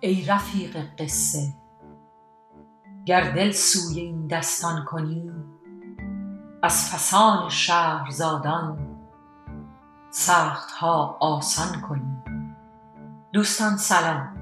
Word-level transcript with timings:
ای 0.00 0.24
رفیق 0.24 0.76
قصه 0.98 1.54
گر 3.06 3.30
دل 3.30 3.50
سوی 3.50 4.00
این 4.00 4.26
دستان 4.26 4.84
کنی 4.84 5.32
از 6.62 6.90
فسان 6.90 7.48
شهرزادان 7.48 8.78
سخت 10.10 10.70
ها 10.70 11.16
آسان 11.20 11.80
کنی. 11.80 12.16
دوستان 13.32 13.76
سلام 13.76 14.38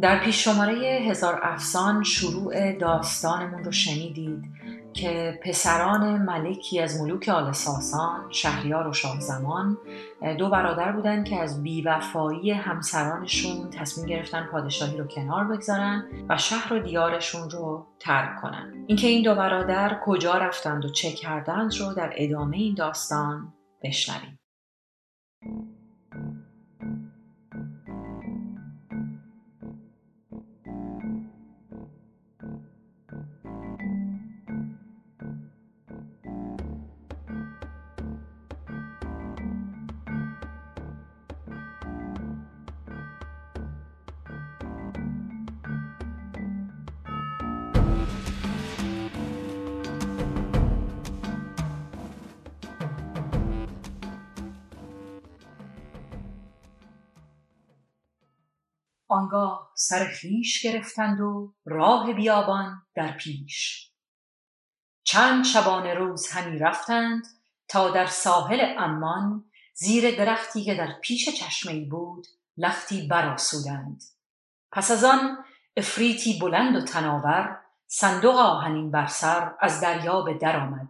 در 0.00 0.24
پیش 0.24 0.44
شماره 0.44 0.74
هزار 1.10 1.40
افسان 1.42 2.02
شروع 2.02 2.72
داستانمون 2.72 3.64
رو 3.64 3.72
شنیدید. 3.72 4.44
که 4.92 5.40
پسران 5.42 6.22
ملکی 6.22 6.80
از 6.80 7.00
ملوک 7.00 7.28
آل 7.28 7.52
ساسان 7.52 8.30
شهریار 8.30 8.88
و 8.88 8.92
شاهزمان 8.92 9.78
دو 10.38 10.48
برادر 10.48 10.92
بودن 10.92 11.24
که 11.24 11.36
از 11.36 11.62
بیوفایی 11.62 12.50
همسرانشون 12.50 13.70
تصمیم 13.70 14.06
گرفتن 14.06 14.48
پادشاهی 14.52 14.96
رو 14.96 15.06
کنار 15.06 15.44
بگذارن 15.44 16.04
و 16.28 16.38
شهر 16.38 16.72
و 16.72 16.78
دیارشون 16.78 17.50
رو 17.50 17.86
ترک 18.00 18.40
کنن. 18.42 18.84
اینکه 18.86 19.06
این 19.06 19.22
دو 19.22 19.34
برادر 19.34 20.00
کجا 20.04 20.34
رفتند 20.34 20.84
و 20.84 20.88
چه 20.88 21.12
کردند 21.12 21.74
رو 21.78 21.94
در 21.94 22.12
ادامه 22.16 22.56
این 22.56 22.74
داستان 22.74 23.52
بشنویم. 23.82 24.38
آنگاه 59.10 59.72
سر 59.74 60.12
خویش 60.20 60.62
گرفتند 60.62 61.20
و 61.20 61.54
راه 61.64 62.12
بیابان 62.12 62.82
در 62.94 63.12
پیش. 63.12 63.90
چند 65.04 65.44
شبانه 65.44 65.94
روز 65.94 66.30
همی 66.30 66.58
رفتند 66.58 67.26
تا 67.68 67.90
در 67.90 68.06
ساحل 68.06 68.60
عمان 68.60 69.44
زیر 69.74 70.16
درختی 70.16 70.64
که 70.64 70.74
در 70.74 70.92
پیش 71.02 71.28
چشمه 71.28 71.84
بود 71.84 72.26
لختی 72.56 73.06
برآسودند. 73.06 74.02
پس 74.72 74.90
از 74.90 75.04
آن 75.04 75.44
عفریتی 75.76 76.38
بلند 76.38 76.76
و 76.76 76.80
تناور 76.80 77.60
صندوق 77.86 78.36
آهنین 78.36 78.90
بر 78.90 79.06
سر 79.06 79.54
از 79.60 79.80
دریا 79.80 80.20
به 80.22 80.34
در 80.34 80.56
آمد. 80.56 80.88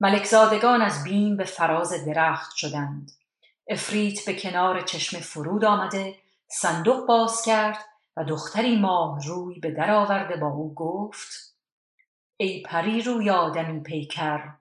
ملک 0.00 0.24
زادگان 0.24 0.82
از 0.82 1.04
بیم 1.04 1.36
به 1.36 1.44
فراز 1.44 2.04
درخت 2.06 2.56
شدند. 2.56 3.10
عفریت 3.70 4.24
به 4.24 4.34
کنار 4.34 4.80
چشمه 4.80 5.20
فرود 5.20 5.64
آمده 5.64 6.18
صندوق 6.48 7.06
باز 7.06 7.42
کرد 7.42 7.78
و 8.16 8.24
دختری 8.24 8.80
ماه 8.80 9.26
روی 9.26 9.60
به 9.60 9.70
در 9.70 9.90
آورده 9.90 10.36
با 10.36 10.46
او 10.46 10.74
گفت 10.74 11.56
ای 12.36 12.62
پری 12.62 13.02
روی 13.02 13.30
آدمی 13.30 13.80
پیکر 13.80 14.54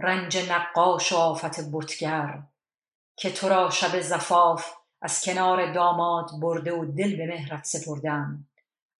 رنج 0.00 0.50
نقاش 0.50 1.12
و 1.12 1.16
آفت 1.16 1.60
بتگر 1.72 2.42
که 3.16 3.32
تو 3.32 3.48
را 3.48 3.70
شب 3.70 4.00
زفاف 4.00 4.74
از 5.02 5.24
کنار 5.24 5.72
داماد 5.72 6.30
برده 6.40 6.72
و 6.72 6.84
دل 6.84 7.16
به 7.16 7.26
مهرت 7.26 7.64
سپردم. 7.64 8.48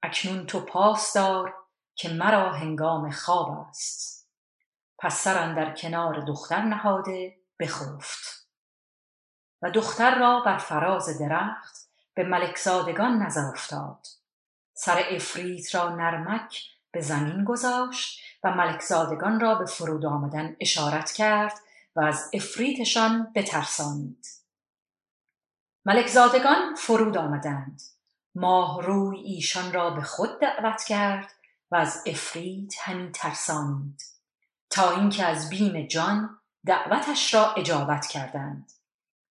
اکنون 0.02 0.46
تو 0.46 0.60
پاس 0.60 1.12
دار 1.12 1.54
که 1.94 2.08
مرا 2.08 2.52
هنگام 2.52 3.10
خواب 3.10 3.50
است. 3.50 4.30
پس 4.98 5.22
سر 5.22 5.38
اندر 5.38 5.74
کنار 5.74 6.20
دختر 6.20 6.62
نهاده 6.62 7.36
بخفت. 7.60 8.48
و 9.62 9.70
دختر 9.70 10.18
را 10.18 10.40
بر 10.40 10.58
فراز 10.58 11.18
درخت 11.18 11.79
به 12.20 12.26
ملک 12.26 12.58
زادگان 12.58 13.22
نظر 13.22 13.44
افتاد. 13.44 14.06
سر 14.74 14.96
عفریت 15.10 15.74
را 15.74 15.96
نرمک 15.96 16.62
به 16.92 17.00
زمین 17.00 17.44
گذاشت 17.44 18.20
و 18.44 18.54
ملک 18.54 18.80
زادگان 18.80 19.40
را 19.40 19.54
به 19.54 19.66
فرود 19.66 20.06
آمدن 20.06 20.56
اشارت 20.60 21.12
کرد 21.12 21.52
و 21.96 22.00
از 22.00 22.30
عفریتشان 22.34 23.32
بترسانید. 23.34 24.26
ملک 25.84 26.06
زادگان 26.06 26.74
فرود 26.74 27.16
آمدند. 27.16 27.82
ماه 28.34 28.82
روی 28.82 29.18
ایشان 29.18 29.72
را 29.72 29.90
به 29.90 30.02
خود 30.02 30.40
دعوت 30.40 30.84
کرد 30.84 31.32
و 31.70 31.76
از 31.76 32.02
عفریت 32.06 32.74
همی 32.80 33.12
ترسانید. 33.12 34.02
تا 34.70 34.90
اینکه 34.90 35.24
از 35.24 35.48
بیم 35.48 35.86
جان 35.86 36.38
دعوتش 36.66 37.34
را 37.34 37.54
اجابت 37.54 38.06
کردند. 38.06 38.72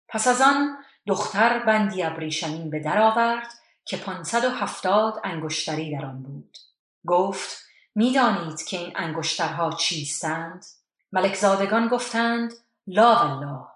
پس 0.08 0.28
از 0.28 0.40
آن 0.40 0.78
دختر 1.08 1.58
بندی 1.58 2.02
ابریشمین 2.02 2.70
به 2.70 2.80
در 2.80 2.98
آورد 2.98 3.46
که 3.84 3.96
پانصد 3.96 4.44
و 4.44 4.50
هفتاد 4.50 5.20
انگشتری 5.24 5.96
در 5.98 6.04
آن 6.04 6.22
بود. 6.22 6.58
گفت 7.06 7.64
می‌دانید 7.94 8.64
که 8.64 8.78
این 8.78 8.92
انگشترها 8.96 9.70
چیستند 9.70 10.64
ملک 11.12 11.34
زادگان 11.34 11.88
گفتند 11.88 12.52
لا 12.86 13.14
والله. 13.14 13.66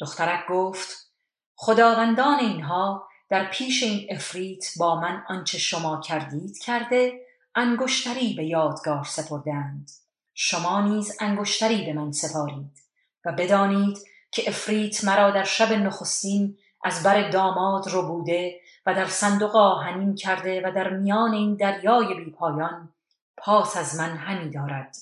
دخترک 0.00 0.48
گفت 0.48 1.12
خداوندان 1.54 2.38
اینها 2.38 3.08
در 3.28 3.50
پیش 3.50 3.82
این 3.82 4.06
افریت 4.10 4.64
با 4.78 5.00
من 5.00 5.24
آنچه 5.28 5.58
شما 5.58 6.00
کردید 6.00 6.58
کرده 6.58 7.26
انگشتری 7.54 8.34
به 8.34 8.44
یادگار 8.44 9.04
سپردند 9.04 9.90
شما 10.34 10.80
نیز 10.80 11.16
انگشتری 11.20 11.84
به 11.86 11.92
من 11.92 12.12
سپارید 12.12 12.78
و 13.24 13.32
بدانید 13.32 13.98
که 14.36 14.48
افریت 14.48 15.04
مرا 15.04 15.30
در 15.30 15.44
شب 15.44 15.72
نخستین 15.72 16.58
از 16.84 17.02
بر 17.02 17.30
داماد 17.30 17.84
ربوده 17.92 18.60
و 18.86 18.94
در 18.94 19.06
صندوق 19.06 19.56
آهنین 19.56 20.14
کرده 20.14 20.62
و 20.64 20.72
در 20.74 20.90
میان 20.90 21.32
این 21.32 21.54
دریای 21.54 22.14
بی 22.14 22.30
پایان 22.30 22.94
پاس 23.36 23.76
از 23.76 23.96
من 23.96 24.16
همی 24.16 24.50
دارد. 24.50 24.96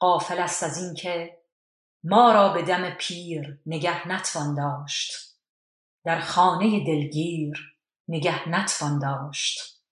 غافل 0.00 0.38
است 0.38 0.62
از 0.62 0.82
اینکه 0.82 1.38
ما 2.04 2.32
را 2.32 2.48
به 2.48 2.62
دم 2.62 2.90
پیر 2.90 3.58
نگه 3.66 4.08
نتوان 4.08 4.54
داشت. 4.54 5.12
در 6.04 6.20
خانه 6.20 6.84
دلگیر 6.86 7.76
نگه 8.08 8.48
نتوان 8.48 8.98
داشت. 8.98 9.82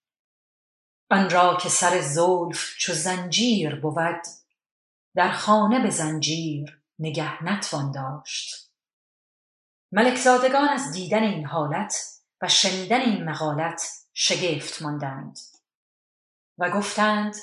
آن 1.11 1.29
را 1.29 1.57
که 1.57 1.69
سر 1.69 2.01
زلف 2.01 2.77
چو 2.79 2.93
زنجیر 2.93 3.75
بود 3.75 4.21
در 5.15 5.31
خانه 5.31 5.79
به 5.79 5.89
زنجیر 5.89 6.81
نگه 6.99 7.43
نتوان 7.43 7.91
داشت. 7.91 8.66
ملک 9.91 10.15
زادگان 10.15 10.69
از 10.69 10.91
دیدن 10.91 11.23
این 11.23 11.45
حالت 11.45 11.95
و 12.41 12.47
شنیدن 12.47 13.01
این 13.01 13.29
مقالت 13.29 13.89
شگفت 14.13 14.81
ماندند 14.81 15.37
و 16.57 16.69
گفتند 16.69 17.35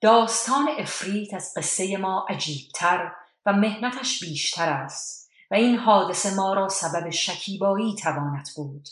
داستان 0.00 0.68
افریت 0.78 1.34
از 1.34 1.54
قصه 1.56 1.96
ما 1.96 2.26
عجیبتر 2.28 3.12
و 3.46 3.52
محنتش 3.52 4.20
بیشتر 4.20 4.72
است 4.72 5.30
و 5.50 5.54
این 5.54 5.78
حادثه 5.78 6.34
ما 6.34 6.54
را 6.54 6.68
سبب 6.68 7.10
شکیبایی 7.10 7.94
تواند 7.94 8.48
بود. 8.56 8.88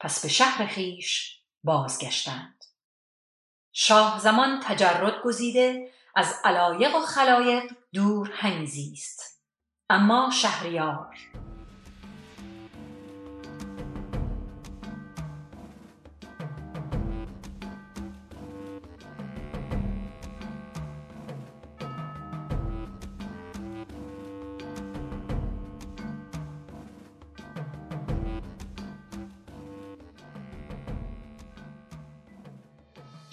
پس 0.00 0.22
به 0.22 0.28
شهر 0.28 0.66
خویش 0.66 1.40
بازگشتند. 1.64 2.64
شاه 3.72 4.20
زمان 4.20 4.60
تجرد 4.64 5.22
گزیده 5.24 5.90
از 6.14 6.34
علایق 6.44 6.96
و 6.96 7.00
خلایق 7.00 7.72
دور 7.92 8.30
همی 8.34 8.66
زیست 8.66 9.42
اما 9.90 10.30
شهریار 10.30 11.16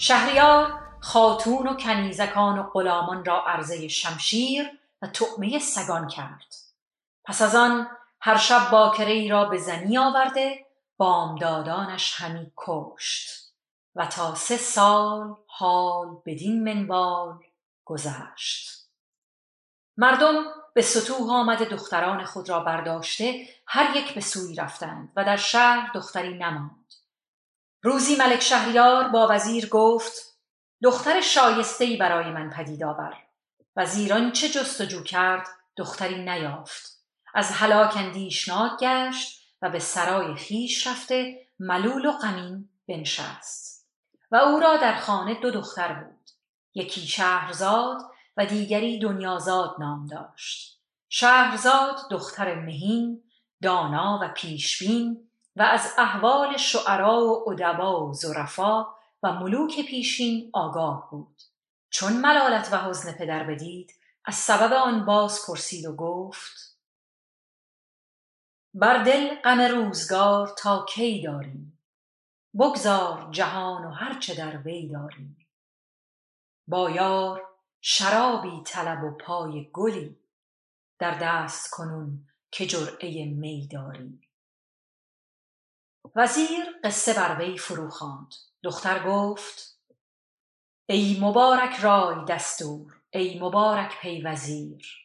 شهریار 0.04 0.80
خاتون 1.00 1.68
و 1.68 1.78
کنیزکان 1.78 2.60
و 2.60 2.64
غلامان 2.64 3.26
را 3.26 3.44
عرضه 3.48 3.88
شمشیر 3.88 4.80
و 5.02 5.08
طعمه 5.08 5.60
سگان 5.60 6.08
کرد. 6.08 6.56
پس 7.26 7.42
از 7.42 7.56
آن 7.56 7.88
هر 8.22 8.38
شب 8.38 8.70
باکره 8.72 9.12
ای 9.12 9.30
را 9.30 9.46
به 9.46 9.58
زنی 9.58 9.98
آورده 9.98 10.66
بامدادانش 10.98 12.22
همی 12.22 12.52
کشت 12.58 13.54
و 13.96 14.06
تا 14.06 14.36
سه 14.36 14.58
سال 14.58 15.36
حال 15.48 16.22
بدین 16.26 16.64
منوال 16.64 17.40
گذشت. 17.86 18.88
مردم 19.98 20.44
به 20.74 20.82
ستوه 20.82 21.32
آمده 21.32 21.66
دختران 21.66 22.26
خود 22.26 22.50
را 22.50 22.60
برداشته 22.60 23.48
هر 23.68 23.96
یک 23.96 24.14
به 24.14 24.22
سوی 24.22 24.56
رفتند 24.56 25.12
و 25.16 25.24
در 25.24 25.38
شهر 25.38 25.92
دختری 25.94 26.34
نماند. 26.34 26.83
روزی 27.86 28.16
ملک 28.16 28.42
شهریار 28.42 29.08
با 29.08 29.28
وزیر 29.32 29.70
گفت 29.70 30.38
دختر 30.84 31.22
شایستهای 31.22 31.98
برای 31.98 32.32
من 32.32 32.50
پدید 32.50 32.84
آور. 32.84 33.18
وزیر 33.76 34.30
چه 34.30 34.50
جستجو 34.50 35.04
کرد 35.04 35.48
دختری 35.78 36.24
نیافت. 36.24 37.00
از 37.34 37.52
هلاک 37.52 37.98
اندیشناک 37.98 38.80
گشت 38.80 39.48
و 39.62 39.70
به 39.70 39.80
سرای 39.80 40.36
خویش 40.36 40.88
رفته 40.88 41.48
ملول 41.60 42.06
و 42.06 42.12
غمین 42.12 42.70
بنشست. 42.88 43.88
و 44.32 44.36
او 44.36 44.60
را 44.60 44.78
در 44.78 45.00
خانه 45.00 45.40
دو 45.40 45.52
دختر 45.52 45.94
بود. 45.94 46.30
یکی 46.74 47.02
شهرزاد 47.02 48.02
و 48.38 48.46
دیگری 48.46 49.00
دنیازاد 49.00 49.76
نام 49.80 50.08
داشت. 50.08 50.80
شهرزاد 51.10 51.96
دختر 52.12 52.56
مهین 52.56 53.24
دانا 53.62 54.20
و 54.22 54.28
پیشبین 54.28 55.30
و 55.56 55.62
از 55.62 55.94
احوال 55.98 56.58
شعرا 56.58 57.26
و 57.26 57.50
ادبا 57.50 58.08
و 58.08 58.14
ظرفا 58.14 58.86
و 59.24 59.34
ملوک 59.34 59.86
پیشین 59.86 60.50
آگاه 60.54 61.08
بود. 61.12 61.42
چون 61.90 62.14
ملالت 62.14 62.74
و 62.74 62.78
حزن 62.78 63.12
پدر 63.12 63.44
بدید 63.44 63.94
از 64.26 64.36
سبب 64.36 64.74
آن 64.74 65.06
باز 65.06 65.40
پرسید 65.48 65.86
و 65.86 65.96
گفت 65.96 66.78
بر 68.74 69.04
دل 69.04 69.36
غم 69.36 69.62
روزگار 69.62 70.54
تا 70.58 70.86
کی 70.86 71.22
داری 71.22 71.74
بگذار 72.60 73.28
جهان 73.32 73.86
و 73.86 73.92
هر 73.92 74.20
چه 74.20 74.36
در 74.36 74.58
وی 74.58 74.88
داری 74.88 75.36
با 76.68 76.90
یار 76.90 77.48
شرابی 77.82 78.62
طلب 78.66 79.04
و 79.04 79.12
پای 79.12 79.70
گلی 79.74 80.20
در 81.00 81.20
دست 81.22 81.72
کنون 81.72 82.28
که 82.52 82.66
جرعه 82.66 83.26
می 83.26 83.68
داری 83.68 84.22
وزیر 86.16 86.66
قصه 86.84 87.14
بر 87.14 87.40
وی 87.40 87.58
فرو 87.58 87.90
خواند. 87.90 88.34
دختر 88.64 89.08
گفت 89.08 89.80
ای 90.90 91.20
مبارک 91.22 91.76
رای 91.76 92.26
دستور 92.28 93.02
ای 93.10 93.40
مبارک 93.40 94.00
پی 94.02 94.22
وزیر 94.22 95.04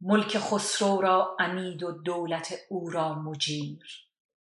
ملک 0.00 0.38
خسرو 0.38 1.00
را 1.00 1.36
عمید 1.38 1.82
و 1.82 1.92
دولت 1.92 2.54
او 2.68 2.90
را 2.90 3.14
مجیر. 3.14 4.08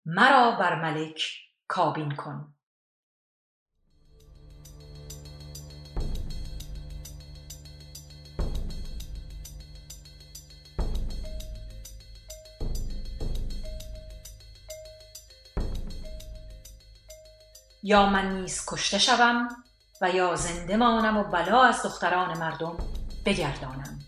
مرا 0.06 0.52
بر 0.52 0.82
ملک 0.82 1.24
کابین 1.68 2.16
کن. 2.16 2.54
یا 17.84 18.06
من 18.06 18.32
نیز 18.32 18.66
کشته 18.68 18.98
شوم 18.98 19.48
و 20.02 20.10
یا 20.10 20.36
زنده 20.36 20.78
مانم 20.78 21.18
و 21.18 21.24
بلا 21.24 21.64
از 21.64 21.84
دختران 21.84 22.38
مردم 22.38 22.78
بگردانم. 23.26 24.00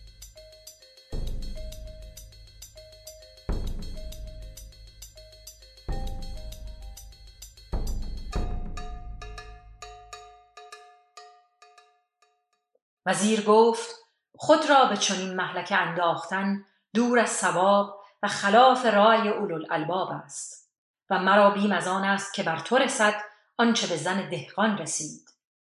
وزیر 13.06 13.42
گفت 13.42 13.96
خود 14.36 14.70
را 14.70 14.86
به 14.86 14.98
چنین 14.98 15.36
مهلکه 15.36 15.76
انداختن 15.76 16.66
دور 16.94 17.20
از 17.20 17.30
صواب 17.30 18.02
و 18.24 18.28
خلاف 18.28 18.86
رای 18.86 19.30
اولوالالباب 19.30 20.10
است 20.12 20.72
و 21.10 21.20
مرا 21.20 21.50
بیم 21.50 21.72
از 21.72 21.88
آن 21.88 22.04
است 22.04 22.34
که 22.34 22.44
بر 22.44 22.60
تو 22.60 22.78
رسد 22.78 23.35
آنچه 23.58 23.88
به 23.88 23.98
زن 23.98 24.30
دهقان 24.30 24.78
رسید. 24.78 25.30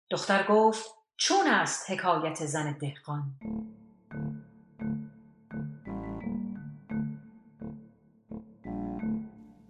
دختر 0.09 0.43
گفت 0.43 0.89
چون 1.17 1.47
است 1.47 1.91
حکایت 1.91 2.45
زن 2.45 2.77
دهقان. 2.77 3.23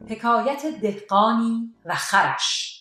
حکایت 0.10 0.66
دهقانی 0.66 1.76
و 1.86 1.96
خرش. 1.96 2.80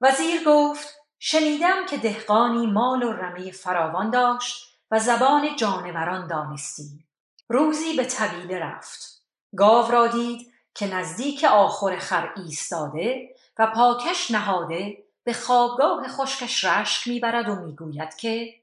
وزیر 0.00 0.40
گفت 0.46 0.88
شنیدم 1.18 1.86
که 1.86 1.96
دهقانی 1.96 2.66
مال 2.66 3.02
و 3.02 3.12
رمه 3.12 3.50
فراوان 3.50 4.10
داشت 4.10 4.78
و 4.90 4.98
زبان 4.98 5.56
جانوران 5.56 6.26
دانستی. 6.26 7.04
روزی 7.48 7.96
به 7.96 8.04
طویله 8.04 8.58
رفت. 8.58 9.22
گاو 9.56 9.90
را 9.90 10.06
دید 10.06 10.52
که 10.74 10.94
نزدیک 10.94 11.44
آخور 11.44 11.98
خر 11.98 12.32
ایستاده 12.36 13.34
و 13.60 13.66
پاکش 13.66 14.30
نهاده 14.30 15.04
به 15.24 15.32
خوابگاه 15.32 16.08
خشکش 16.08 16.64
رشک 16.64 17.08
می‌برد 17.08 17.48
و 17.48 17.54
می‌گوید 17.54 18.16
که 18.16 18.54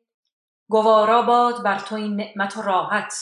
گوارا 0.69 1.21
باد 1.21 1.63
بر 1.63 1.79
تو 1.79 1.95
این 1.95 2.15
نعمت 2.15 2.57
و 2.57 2.61
راحت 2.61 3.13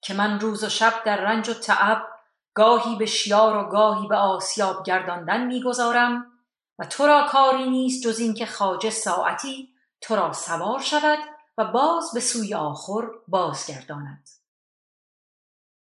که 0.00 0.14
من 0.14 0.40
روز 0.40 0.64
و 0.64 0.68
شب 0.68 1.04
در 1.04 1.16
رنج 1.16 1.48
و 1.48 1.54
تعب 1.54 2.08
گاهی 2.54 2.96
به 2.96 3.06
شیار 3.06 3.56
و 3.56 3.68
گاهی 3.68 4.08
به 4.08 4.16
آسیاب 4.16 4.84
گرداندن 4.84 5.46
می‌گذارم 5.46 6.32
و 6.78 6.84
تو 6.84 7.06
را 7.06 7.26
کاری 7.28 7.70
نیست 7.70 8.02
جز 8.02 8.18
اینکه 8.18 8.46
خواجه 8.46 8.90
ساعتی 8.90 9.74
تو 10.00 10.16
را 10.16 10.32
سوار 10.32 10.80
شود 10.80 11.18
و 11.58 11.64
باز 11.64 12.10
به 12.14 12.20
سوی 12.20 12.54
آخر 12.54 13.02
بازگرداند. 13.28 14.28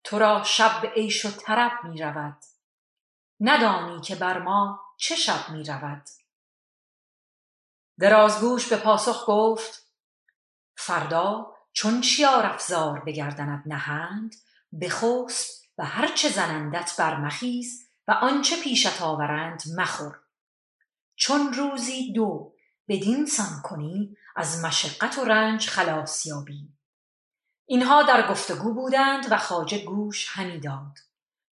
تو 0.04 0.20
را 0.20 0.44
شب 0.44 0.82
به 0.82 0.90
عیش 0.90 1.26
و 1.26 1.32
طرب 1.32 1.72
می 1.84 2.02
رود 2.02 2.38
ندانی 3.40 4.02
که 4.02 4.16
بر 4.16 4.40
ما 4.40 4.87
چه 4.98 5.16
شب 5.16 5.50
می 5.50 5.64
رود؟ 5.64 6.04
درازگوش 8.00 8.68
به 8.68 8.78
پاسخ 8.78 9.26
گفت 9.28 9.92
فردا 10.78 11.54
چون 11.72 12.02
شیار 12.02 12.46
افزار 12.46 13.00
به 13.00 13.12
گردنت 13.12 13.64
نهند 13.66 14.36
بخسب 14.82 15.64
و 15.78 15.86
هرچه 15.86 16.30
زنندت 16.30 16.96
برمخیز 16.98 17.90
و 18.08 18.12
آنچه 18.12 18.62
پیشت 18.62 19.02
آورند 19.02 19.64
مخور. 19.76 20.20
چون 21.16 21.54
روزی 21.54 22.14
دو 22.14 22.54
بدین 22.88 23.26
سان 23.26 23.62
کنی 23.64 24.18
از 24.36 24.64
مشقت 24.64 25.18
و 25.18 25.24
رنج 25.24 25.68
خلاص 25.68 26.26
یابی. 26.26 26.74
اینها 27.66 28.04
در 28.04 28.30
گفتگو 28.32 28.74
بودند 28.74 29.32
و 29.32 29.38
خواجه 29.38 29.86
گوش 29.86 30.28
همی 30.30 30.60
داد. 30.60 30.98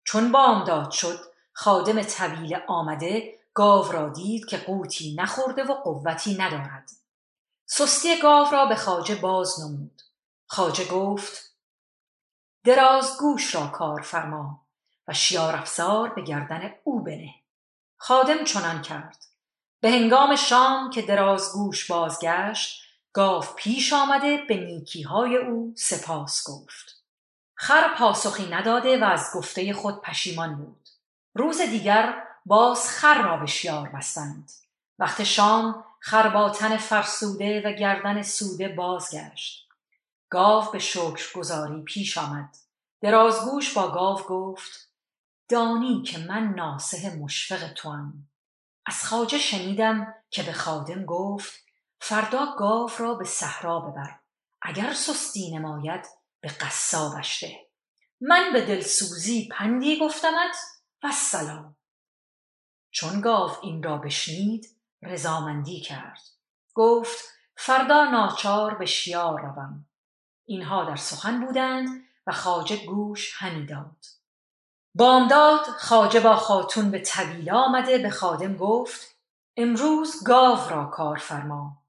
چون 0.04 0.32
بامداد 0.32 0.90
شد 0.90 1.33
خادم 1.56 2.02
طویل 2.02 2.58
آمده 2.68 3.38
گاو 3.54 3.92
را 3.92 4.08
دید 4.08 4.46
که 4.46 4.56
قوتی 4.56 5.14
نخورده 5.14 5.64
و 5.64 5.74
قوتی 5.74 6.34
ندارد. 6.34 6.90
سستی 7.66 8.20
گاو 8.22 8.50
را 8.52 8.66
به 8.66 8.76
خواجه 8.76 9.14
باز 9.14 9.60
نمود. 9.60 10.02
خواجه 10.46 10.88
گفت 10.88 11.54
دراز 12.64 13.18
گوش 13.18 13.54
را 13.54 13.66
کار 13.66 14.00
فرما 14.00 14.60
و 15.08 15.12
شیار 15.12 15.56
افزار 15.56 16.08
به 16.08 16.22
گردن 16.22 16.74
او 16.84 17.02
بنه. 17.02 17.34
خادم 17.96 18.44
چنان 18.44 18.82
کرد. 18.82 19.24
به 19.80 19.90
هنگام 19.90 20.36
شام 20.36 20.90
که 20.90 21.02
درازگوش 21.02 21.90
بازگشت 21.90 22.82
گاو 23.12 23.44
پیش 23.56 23.92
آمده 23.92 24.36
به 24.48 24.56
نیکی 24.56 25.02
های 25.02 25.36
او 25.36 25.72
سپاس 25.76 26.48
گفت. 26.48 27.04
خر 27.54 27.94
پاسخی 27.98 28.46
نداده 28.46 29.00
و 29.00 29.04
از 29.04 29.30
گفته 29.34 29.72
خود 29.72 30.00
پشیمان 30.00 30.56
بود. 30.56 30.83
روز 31.34 31.60
دیگر 31.60 32.22
باز 32.46 32.88
خر 32.88 33.22
را 33.22 33.36
به 33.36 33.46
شیار 33.46 33.88
بستند. 33.88 34.52
وقت 34.98 35.24
شام 35.24 35.84
خر 36.00 36.28
با 36.28 36.50
تن 36.50 36.76
فرسوده 36.76 37.62
و 37.64 37.72
گردن 37.72 38.22
سوده 38.22 38.68
بازگشت. 38.68 39.68
گاو 40.30 40.70
به 40.72 40.78
شکر 40.78 41.38
گذاری 41.38 41.82
پیش 41.82 42.18
آمد. 42.18 42.56
درازگوش 43.00 43.74
با 43.74 43.90
گاو 43.90 44.18
گفت 44.18 44.88
دانی 45.48 46.02
که 46.02 46.18
من 46.18 46.54
ناسه 46.56 47.16
مشفق 47.16 47.72
توام. 47.72 48.28
از 48.86 49.04
خواجه 49.04 49.38
شنیدم 49.38 50.14
که 50.30 50.42
به 50.42 50.52
خادم 50.52 51.04
گفت 51.04 51.64
فردا 52.00 52.56
گاو 52.58 52.90
را 52.98 53.14
به 53.14 53.24
صحرا 53.24 53.80
ببر. 53.80 54.18
اگر 54.62 54.92
سستی 54.92 55.56
نماید 55.56 56.06
به 56.40 56.48
قصابش 56.48 57.44
ده. 57.44 57.56
من 58.20 58.52
به 58.52 58.66
دلسوزی 58.66 59.48
پندی 59.48 59.98
گفتمت؟ 59.98 60.56
و 61.04 61.10
چون 62.90 63.20
گاو 63.20 63.50
این 63.62 63.82
را 63.82 63.98
بشنید 63.98 64.76
رضامندی 65.02 65.80
کرد. 65.80 66.20
گفت 66.74 67.24
فردا 67.56 68.04
ناچار 68.04 68.74
به 68.74 68.86
شیار 68.86 69.40
روم. 69.40 69.86
اینها 70.44 70.84
در 70.84 70.96
سخن 70.96 71.46
بودند 71.46 72.04
و 72.26 72.32
خواجه 72.32 72.86
گوش 72.86 73.34
همی 73.36 73.66
داد. 73.66 74.04
بامداد 74.94 75.60
خواجه 75.60 76.20
با 76.20 76.36
خاتون 76.36 76.90
به 76.90 76.98
طویله 76.98 77.52
آمده 77.52 77.98
به 77.98 78.10
خادم 78.10 78.56
گفت 78.56 79.16
امروز 79.56 80.24
گاو 80.24 80.68
را 80.68 80.84
کار 80.84 81.16
فرما. 81.16 81.82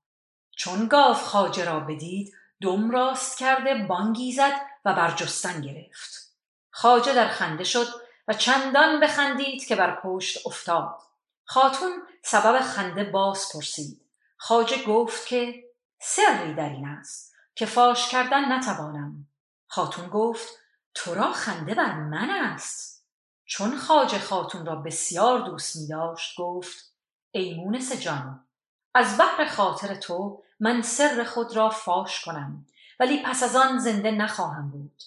چون 0.57 0.87
گاو 0.87 1.13
خواجه 1.13 1.65
را 1.65 1.79
بدید 1.79 2.33
دم 2.61 2.91
راست 2.91 3.37
کرده 3.37 3.85
بانگی 3.85 4.31
زد 4.31 4.61
و 4.85 4.93
برجستن 4.93 5.61
گرفت. 5.61 6.35
خواجه 6.71 7.13
در 7.13 7.27
خنده 7.27 7.63
شد 7.63 8.04
و 8.27 8.33
چندان 8.33 8.99
بخندید 8.99 9.67
که 9.67 9.75
بر 9.75 9.99
پشت 10.01 10.47
افتاد. 10.47 10.97
خاتون 11.43 11.91
سبب 12.23 12.59
خنده 12.59 13.03
باز 13.03 13.49
پرسید. 13.53 14.01
خاجه 14.37 14.83
گفت 14.83 15.27
که 15.27 15.63
سری 15.99 16.53
در 16.53 16.69
این 16.69 16.87
است 16.87 17.35
که 17.55 17.65
فاش 17.65 18.09
کردن 18.09 18.51
نتوانم. 18.51 19.27
خاتون 19.67 20.07
گفت 20.07 20.49
تو 20.93 21.15
را 21.15 21.31
خنده 21.31 21.75
بر 21.75 21.93
من 21.93 22.29
است. 22.29 23.05
چون 23.45 23.77
خاجه 23.77 24.19
خاتون 24.19 24.65
را 24.65 24.75
بسیار 24.75 25.39
دوست 25.39 25.75
می 25.75 25.87
داشت 25.87 26.39
گفت 26.39 26.93
ای 27.31 27.53
مونس 27.53 27.93
جان 27.93 28.47
از 28.93 29.17
بحر 29.17 29.47
خاطر 29.47 29.95
تو 29.95 30.43
من 30.59 30.81
سر 30.81 31.23
خود 31.23 31.55
را 31.55 31.69
فاش 31.69 32.25
کنم 32.25 32.65
ولی 32.99 33.23
پس 33.23 33.43
از 33.43 33.55
آن 33.55 33.79
زنده 33.79 34.11
نخواهم 34.11 34.69
بود. 34.69 35.03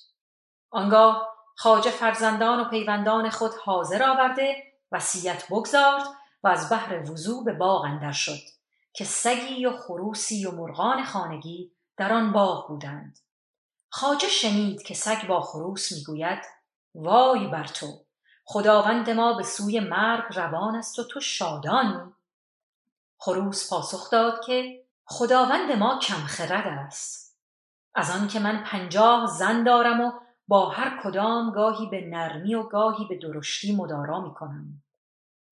آنگاه 0.71 1.38
خاجه 1.61 1.91
فرزندان 1.91 2.61
و 2.61 2.65
پیوندان 2.65 3.31
خود 3.31 3.55
حاضر 3.65 4.03
آورده 4.03 4.73
وصیت 4.93 5.47
بگذارد 5.47 6.05
و 6.43 6.49
از 6.49 6.73
بحر 6.73 7.11
وضوع 7.11 7.45
به 7.45 7.53
باغ 7.53 7.85
اندر 7.85 8.13
شد 8.13 8.41
که 8.93 9.05
سگی 9.05 9.67
و 9.67 9.77
خروسی 9.77 10.47
و 10.47 10.51
مرغان 10.51 11.05
خانگی 11.05 11.73
در 11.97 12.13
آن 12.13 12.33
باغ 12.33 12.69
بودند. 12.69 13.19
خاجه 13.89 14.29
شنید 14.29 14.83
که 14.83 14.95
سگ 14.95 15.27
با 15.27 15.41
خروس 15.41 15.93
می‌گوید 15.93 16.45
وای 16.95 17.47
بر 17.47 17.65
تو 17.67 17.87
خداوند 18.45 19.11
ما 19.11 19.33
به 19.33 19.43
سوی 19.43 19.81
مرگ 19.81 20.25
روان 20.39 20.77
است 20.77 20.99
و 20.99 21.05
تو 21.05 21.21
شادانی. 21.21 22.13
خروس 23.19 23.71
پاسخ 23.71 24.11
داد 24.11 24.45
که 24.45 24.85
خداوند 25.05 25.73
ما 25.73 25.99
کم 25.99 26.27
خرد 26.27 26.67
است. 26.67 27.37
از 27.95 28.11
آن 28.11 28.29
که 28.29 28.41
من 28.41 28.65
پنجاه 28.65 29.27
زن 29.27 29.65
دارم 29.65 30.01
و 30.01 30.13
با 30.49 30.69
هر 30.69 31.01
کدام 31.03 31.51
گاهی 31.53 31.87
به 31.87 32.01
نرمی 32.01 32.55
و 32.55 32.63
گاهی 32.63 33.05
به 33.09 33.17
درشتی 33.17 33.77
مدارا 33.77 34.21
می 34.21 34.35
کنم 34.35 34.83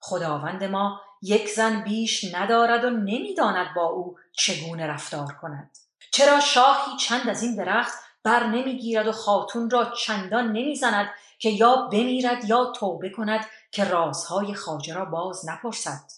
خداوند 0.00 0.65
ما 0.65 1.00
یک 1.23 1.49
زن 1.49 1.85
بیش 1.85 2.35
ندارد 2.35 2.85
و 2.85 2.91
نمی‌داند 2.91 3.75
با 3.75 3.85
او 3.85 4.19
چگونه 4.33 4.87
رفتار 4.87 5.33
کند. 5.33 5.79
چرا 6.12 6.41
شاخی 6.41 6.97
چند 7.00 7.29
از 7.29 7.43
این 7.43 7.57
درخت 7.57 7.99
بر 8.23 8.47
نمی‌گیرد 8.47 9.07
و 9.07 9.12
خاتون 9.12 9.71
را 9.71 9.85
چندان 9.85 10.53
نمی‌زند 10.53 11.11
که 11.38 11.50
یا 11.50 11.76
بمیرد 11.76 12.45
یا 12.45 12.65
توبه 12.65 13.11
کند 13.11 13.47
که 13.73 13.85
رازهای 13.85 14.55
خاجه 14.55 14.95
را 14.95 15.05
باز 15.05 15.49
نپرسد. 15.49 16.11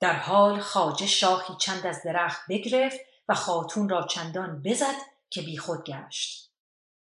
در 0.00 0.16
حال 0.16 0.60
خاجه 0.60 1.06
شاخی 1.06 1.52
چند 1.58 1.86
از 1.86 2.02
درخت 2.04 2.40
بگرفت 2.48 3.00
و 3.28 3.34
خاتون 3.34 3.88
را 3.88 4.06
چندان 4.06 4.62
بزد 4.62 4.96
که 5.30 5.42
بیخود 5.42 5.84
گشت. 5.84 6.43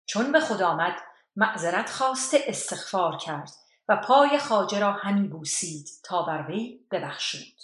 چون 0.05 0.31
به 0.31 0.39
خود 0.39 0.61
آمد 0.61 0.99
معذرت 1.35 1.89
خواسته 1.89 2.43
استغفار 2.47 3.17
کرد 3.17 3.51
و 3.87 3.97
پای 3.97 4.39
خاجه 4.39 4.79
را 4.79 4.91
همی 4.91 5.27
بوسید 5.27 5.89
تا 6.03 6.23
بر 6.23 6.45
وی 6.47 6.85
ببخشود. 6.91 7.61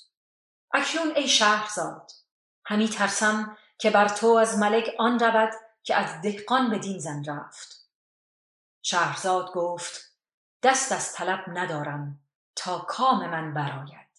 اکنون 0.74 1.15
ای 1.15 1.27
شهرزاد 1.27 2.12
همی 2.65 2.89
ترسم 2.89 3.58
که 3.77 3.89
بر 3.89 4.08
تو 4.08 4.27
از 4.27 4.58
ملک 4.58 4.96
آن 5.00 5.19
رود 5.19 5.53
که 5.84 5.96
از 5.96 6.22
دهقان 6.22 6.69
بدین 6.69 7.00
زن 7.00 7.24
رفت. 7.25 7.86
شهرزاد 8.81 9.51
گفت 9.53 10.12
دست 10.63 10.91
از 10.91 11.13
طلب 11.13 11.43
ندارم 11.48 12.19
تا 12.55 12.79
کام 12.79 13.29
من 13.29 13.53
براید 13.53 14.10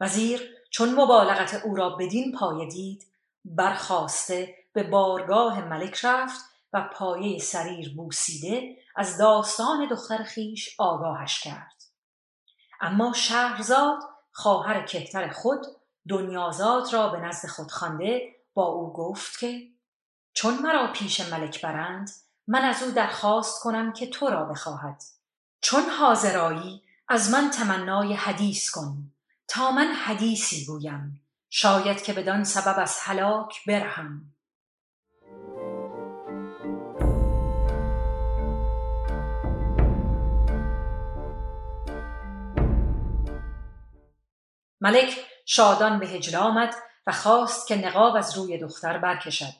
وزیر 0.00 0.56
چون 0.70 0.94
مبالغت 0.94 1.54
او 1.54 1.76
را 1.76 1.90
بدین 1.90 2.32
پایه 2.32 2.68
دید 2.68 3.06
برخواسته 3.44 4.54
به 4.72 4.82
بارگاه 4.82 5.64
ملک 5.64 6.04
رفت 6.04 6.44
و 6.72 6.90
پایه 6.92 7.38
سریر 7.38 7.94
بوسیده 7.96 8.76
از 8.96 9.18
داستان 9.18 9.88
دختر 9.88 10.22
خیش 10.22 10.76
آگاهش 10.78 11.40
کرد. 11.40 11.82
اما 12.80 13.12
شهرزاد 13.12 13.98
خواهر 14.32 14.86
کهتر 14.86 15.28
خود 15.28 15.66
دنیازاد 16.08 16.92
را 16.92 17.08
به 17.08 17.20
نزد 17.20 17.48
خود 17.48 17.70
خوانده 17.70 18.36
با 18.54 18.64
او 18.64 18.92
گفت 18.92 19.38
که 19.38 19.68
چون 20.32 20.58
مرا 20.58 20.92
پیش 20.92 21.20
ملک 21.20 21.62
برند 21.62 22.10
من 22.46 22.60
از 22.64 22.82
او 22.82 22.90
درخواست 22.90 23.62
کنم 23.62 23.92
که 23.92 24.06
تو 24.06 24.26
را 24.26 24.44
بخواهد. 24.44 25.02
چون 25.60 25.82
حاضرایی 25.82 26.82
از 27.08 27.30
من 27.30 27.50
تمنای 27.50 28.14
حدیث 28.14 28.70
کن. 28.70 29.12
تا 29.48 29.70
من 29.70 29.86
حدیثی 29.86 30.66
گویم. 30.66 31.22
شاید 31.50 32.02
که 32.02 32.12
بدان 32.12 32.44
سبب 32.44 32.78
از 32.78 32.98
هلاک 33.00 33.64
برهم. 33.66 34.35
ملک 44.86 45.26
شادان 45.44 45.98
به 45.98 46.06
هجله 46.06 46.38
آمد 46.38 46.74
و 47.06 47.12
خواست 47.12 47.66
که 47.66 47.76
نقاب 47.76 48.16
از 48.16 48.38
روی 48.38 48.58
دختر 48.58 48.98
برکشد. 48.98 49.54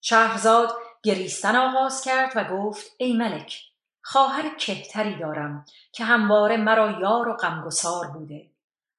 شهرزاد 0.00 0.72
گریستن 1.02 1.56
آغاز 1.56 2.00
کرد 2.00 2.32
و 2.36 2.44
گفت 2.44 2.92
ای 2.98 3.12
ملک 3.12 3.62
خواهر 4.02 4.56
کهتری 4.56 5.18
دارم 5.18 5.64
که 5.92 6.04
همواره 6.04 6.56
مرا 6.56 7.00
یار 7.00 7.28
و 7.28 7.36
غمگسار 7.36 8.06
بوده. 8.06 8.50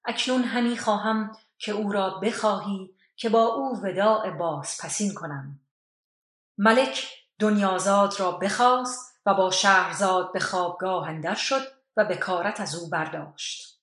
اکنون 0.05 0.43
همی 0.43 0.77
خواهم 0.77 1.37
که 1.57 1.71
او 1.71 1.91
را 1.91 2.09
بخواهی 2.09 2.95
که 3.15 3.29
با 3.29 3.43
او 3.45 3.79
وداع 3.83 4.29
باز 4.29 4.77
پسین 4.83 5.13
کنم. 5.13 5.59
ملک 6.57 7.07
دنیازاد 7.39 8.19
را 8.19 8.31
بخواست 8.31 9.19
و 9.25 9.33
با 9.33 9.51
شهرزاد 9.51 10.33
به 10.33 10.39
خوابگاه 10.39 11.07
اندر 11.09 11.35
شد 11.35 11.67
و 11.97 12.05
بکارت 12.05 12.61
از 12.61 12.75
او 12.75 12.89
برداشت. 12.89 13.79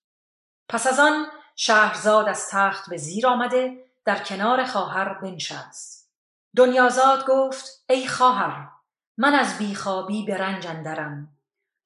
پس 0.69 0.87
از 0.87 0.99
آن 0.99 1.27
شهرزاد 1.57 2.29
از 2.29 2.49
تخت 2.51 2.91
به 2.91 2.97
زیر 2.97 3.27
آمده 3.27 3.85
در 4.05 4.25
کنار 4.25 4.65
خواهر 4.65 5.15
بنشست. 5.15 6.11
دنیازاد 6.57 7.27
گفت 7.27 7.85
ای 7.89 8.09
خواهر 8.09 8.69
من 9.17 9.35
از 9.35 9.59
بیخوابی 9.59 10.25
به 10.25 10.37
رنج 10.37 10.67
اندرم. 10.67 11.37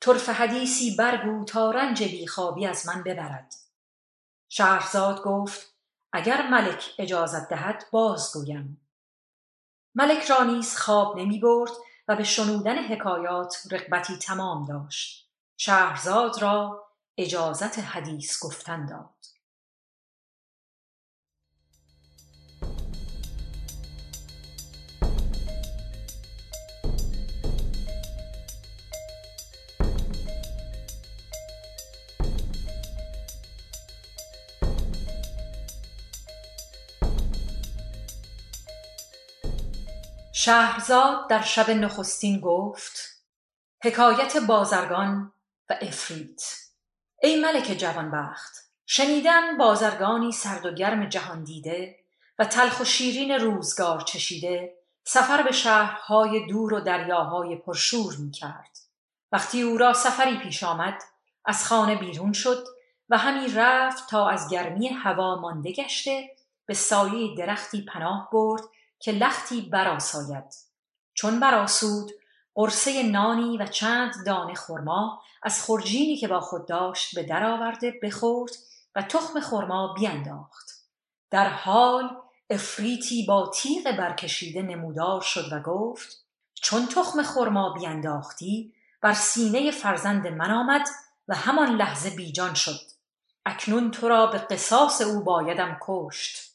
طرف 0.00 0.28
حدیثی 0.28 0.96
برگو 0.96 1.44
تا 1.44 1.70
رنج 1.70 2.02
بیخوابی 2.02 2.66
از 2.66 2.86
من 2.86 3.02
ببرد. 3.02 3.54
شهرزاد 4.48 5.22
گفت 5.22 5.74
اگر 6.12 6.48
ملک 6.48 6.94
اجازت 6.98 7.48
دهد 7.48 7.84
بازگویم. 7.90 8.88
ملک 9.94 10.24
را 10.24 10.44
نیز 10.44 10.76
خواب 10.76 11.18
نمی 11.18 11.38
برد 11.40 11.72
و 12.08 12.16
به 12.16 12.24
شنودن 12.24 12.78
حکایات 12.78 13.62
رغبتی 13.70 14.18
تمام 14.18 14.64
داشت. 14.64 15.30
شهرزاد 15.56 16.42
را 16.42 16.86
اجازت 17.18 17.78
حدیث 17.78 18.44
گفتن 18.44 18.86
داد. 18.86 19.15
شهرزاد 40.46 41.28
در 41.28 41.42
شب 41.42 41.70
نخستین 41.70 42.40
گفت 42.40 43.22
حکایت 43.84 44.36
بازرگان 44.36 45.32
و 45.70 45.78
افریت 45.80 46.42
ای 47.22 47.36
ملک 47.40 47.64
جوانبخت 47.78 48.70
شنیدم 48.86 49.58
بازرگانی 49.58 50.32
سرد 50.32 50.66
و 50.66 50.74
گرم 50.74 51.08
جهان 51.08 51.44
دیده 51.44 51.96
و 52.38 52.44
تلخ 52.44 52.80
و 52.80 52.84
شیرین 52.84 53.30
روزگار 53.30 54.00
چشیده 54.00 54.74
سفر 55.04 55.42
به 55.42 55.52
شهرهای 55.52 56.46
دور 56.46 56.74
و 56.74 56.80
دریاهای 56.80 57.56
پرشور 57.56 58.16
می 58.16 58.30
کرد. 58.30 58.78
وقتی 59.32 59.62
او 59.62 59.78
را 59.78 59.92
سفری 59.92 60.38
پیش 60.38 60.62
آمد 60.62 61.02
از 61.44 61.64
خانه 61.64 61.96
بیرون 61.96 62.32
شد 62.32 62.66
و 63.08 63.18
همی 63.18 63.48
رفت 63.48 64.10
تا 64.10 64.28
از 64.28 64.50
گرمی 64.50 64.88
هوا 64.88 65.40
مانده 65.40 65.72
گشته 65.72 66.30
به 66.66 66.74
سایه 66.74 67.36
درختی 67.36 67.82
پناه 67.82 68.28
برد 68.32 68.62
که 68.98 69.12
لختی 69.12 69.60
براساید 69.60 70.54
چون 71.14 71.40
براسود 71.40 72.12
قرصه 72.54 73.02
نانی 73.02 73.58
و 73.58 73.66
چند 73.66 74.14
دانه 74.26 74.54
خرما 74.54 75.22
از 75.42 75.64
خرجینی 75.64 76.16
که 76.16 76.28
با 76.28 76.40
خود 76.40 76.68
داشت 76.68 77.14
به 77.14 77.22
در 77.22 77.44
آورده 77.44 78.00
بخورد 78.02 78.52
و 78.94 79.02
تخم 79.02 79.40
خرما 79.40 79.94
بینداخت. 79.94 80.70
در 81.30 81.48
حال 81.48 82.16
افریتی 82.50 83.24
با 83.28 83.50
تیغ 83.54 83.96
برکشیده 83.96 84.62
نمودار 84.62 85.20
شد 85.20 85.52
و 85.52 85.60
گفت 85.60 86.24
چون 86.54 86.86
تخم 86.86 87.22
خرما 87.22 87.72
بینداختی 87.72 88.74
بر 89.00 89.12
سینه 89.12 89.70
فرزند 89.70 90.26
من 90.26 90.50
آمد 90.50 90.88
و 91.28 91.34
همان 91.34 91.76
لحظه 91.76 92.10
بیجان 92.10 92.54
شد. 92.54 92.80
اکنون 93.46 93.90
تو 93.90 94.08
را 94.08 94.26
به 94.26 94.38
قصاص 94.38 95.00
او 95.00 95.20
بایدم 95.20 95.78
کشت. 95.80 96.52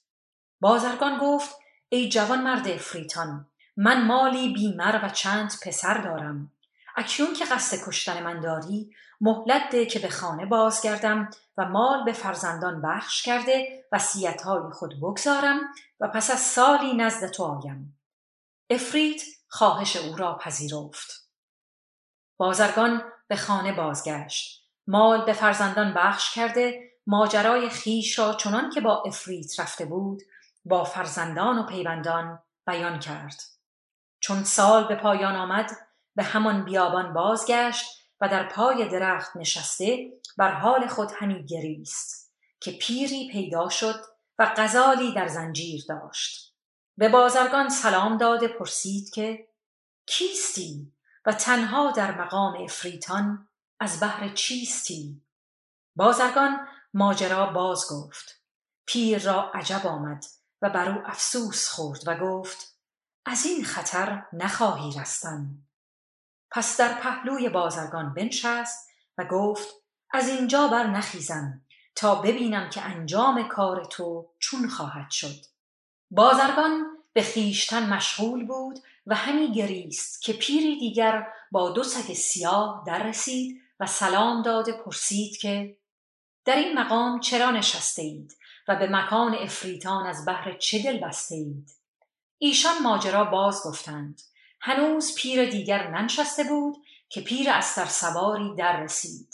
بازرگان 0.62 1.17
گفت 1.17 1.55
ای 1.93 2.10
جوان 2.10 2.43
مرد 2.43 2.67
افریتان 2.67 3.48
من 3.77 4.05
مالی 4.05 4.53
بیمر 4.53 5.00
و 5.03 5.10
چند 5.10 5.53
پسر 5.65 5.98
دارم. 5.98 6.51
اکنون 6.95 7.33
که 7.33 7.45
قصد 7.45 7.77
کشتن 7.88 8.24
من 8.24 8.39
داری 8.39 8.95
مهلت 9.21 9.69
ده 9.71 9.86
که 9.86 10.00
به 10.00 10.10
خانه 10.10 10.45
بازگردم 10.45 11.29
و 11.57 11.65
مال 11.65 12.05
به 12.05 12.13
فرزندان 12.13 12.81
بخش 12.81 13.24
کرده 13.24 13.86
وصیتهای 13.91 14.71
خود 14.71 14.98
بگذارم 14.98 15.60
و 16.00 16.07
پس 16.07 16.31
از 16.31 16.39
سالی 16.39 16.93
نزد 16.93 17.31
تو 17.31 17.43
آیم. 17.43 18.00
افریت 18.69 19.21
خواهش 19.48 19.95
او 19.95 20.15
را 20.15 20.38
پذیرفت. 20.38 21.29
بازرگان 22.38 23.03
به 23.27 23.36
خانه 23.36 23.74
بازگشت. 23.74 24.67
مال 24.88 25.25
به 25.25 25.33
فرزندان 25.33 25.93
بخش 25.93 26.36
کرده 26.36 26.91
ماجرای 27.07 27.69
خیش 27.69 28.19
را 28.19 28.33
چنان 28.33 28.69
که 28.69 28.81
با 28.81 29.03
افریت 29.05 29.60
رفته 29.60 29.86
بود 29.86 30.21
با 30.65 30.84
فرزندان 30.84 31.58
و 31.60 31.65
پیوندان 31.65 32.39
بیان 32.68 33.00
کرد. 33.00 33.41
چون 34.20 34.44
سال 34.44 34.88
به 34.88 34.96
پایان 34.96 35.36
آمد 35.36 35.72
به 36.15 36.24
همان 36.24 36.65
بیابان 36.65 37.13
بازگشت 37.13 37.86
و 38.22 38.30
در 38.30 38.48
پای 38.48 38.89
درخت 38.89 39.38
نشسته 39.38 40.12
بر 40.38 40.51
حال 40.51 40.88
خود 40.88 41.12
همی 41.20 41.46
گریست 41.46 42.34
که 42.60 42.72
پیری 42.72 43.30
پیدا 43.32 43.70
شد 43.70 44.06
و 44.39 44.53
غزالی 44.58 45.13
در 45.13 45.27
زنجیر 45.27 45.86
داشت. 45.89 46.56
به 46.98 47.10
بازرگان 47.10 47.70
سلام 47.70 48.18
داده 48.18 48.48
پرسید 48.48 49.10
که 49.10 49.48
کیستی 50.06 50.94
و 51.25 51.34
تنها 51.34 51.91
در 51.91 52.22
مقام 52.22 52.63
افریتان 52.63 53.48
از 53.80 54.00
بهر 54.00 54.30
چیستی؟ 54.34 55.22
بازرگان 55.96 56.68
ماجرا 56.94 57.46
باز 57.46 57.86
گفت. 57.91 58.41
پیر 58.86 59.24
را 59.24 59.51
عجب 59.53 59.88
آمد 59.88 60.25
و 60.62 60.70
بر 60.70 60.89
او 60.89 61.01
افسوس 61.06 61.68
خورد 61.70 62.03
و 62.08 62.18
گفت 62.18 62.77
از 63.25 63.46
این 63.46 63.63
خطر 63.63 64.25
نخواهی 64.34 65.00
رستن. 65.00 65.50
پس 66.51 66.77
در 66.77 66.94
پهلوی 66.94 67.50
بازرگان 67.50 68.13
بنشست 68.13 68.89
و 69.18 69.25
گفت 69.25 69.68
از 70.12 70.30
اینجا 70.30 70.68
بر 70.68 70.88
نخیزم 70.88 71.62
تا 71.96 72.15
ببینم 72.15 72.70
که 72.70 72.82
انجام 72.82 73.48
کار 73.48 73.86
تو 73.86 74.30
چون 74.39 74.68
خواهد 74.70 75.12
شد. 75.12 75.46
بازرگان 76.12 76.86
به 77.13 77.22
خیشتن 77.22 77.94
مشغول 77.94 78.46
بود 78.46 78.80
و 79.08 79.15
همی 79.15 79.51
گریست 79.51 80.22
که 80.22 80.34
پیری 80.34 80.80
دیگر 80.80 81.27
با 81.51 81.70
دو 81.70 81.84
سگ 81.84 82.13
سیاه 82.13 82.84
در 82.88 83.03
رسید 83.03 83.62
و 83.80 83.86
سلام 83.86 84.41
داده 84.41 84.72
پرسید 84.72 85.38
که 85.38 85.77
در 86.46 86.56
این 86.56 86.80
مقام 86.80 87.20
چرا 87.20 87.51
نشسته 87.51 88.01
اید 88.01 88.38
به 88.75 88.88
مکان 88.88 89.36
افریتان 89.36 90.08
از 90.08 90.25
بهر 90.25 90.54
چه 90.54 90.84
دل 90.84 91.00
بسته 91.00 91.36
اید؟ 91.36 91.72
ایشان 92.38 92.82
ماجرا 92.84 93.24
باز 93.24 93.62
گفتند. 93.66 94.22
هنوز 94.62 95.16
پیر 95.16 95.50
دیگر 95.50 95.88
ننشسته 95.88 96.44
بود 96.44 96.78
که 97.10 97.22
پیر 97.22 97.50
استر 97.50 97.86
سواری 97.86 98.56
در 98.56 98.82
رسید. 98.84 99.34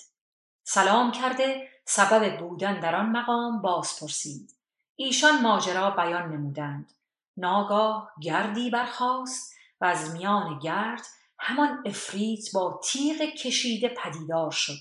سلام 0.64 1.12
کرده 1.12 1.70
سبب 1.86 2.40
بودن 2.40 2.80
در 2.80 2.96
آن 2.96 3.10
مقام 3.10 3.62
باز 3.62 4.00
پرسید. 4.00 4.56
ایشان 4.96 5.42
ماجرا 5.42 5.92
بیان 5.92 6.32
نمودند. 6.32 6.94
ناگاه 7.38 8.12
گردی 8.22 8.70
برخاست 8.70 9.54
و 9.82 9.86
از 9.86 10.12
میان 10.12 10.60
گرد 10.60 11.02
همان 11.40 11.84
افریت 11.86 12.52
با 12.54 12.82
تیغ 12.84 13.22
کشیده 13.22 13.90
پدیدار 13.90 14.52
شد. 14.52 14.80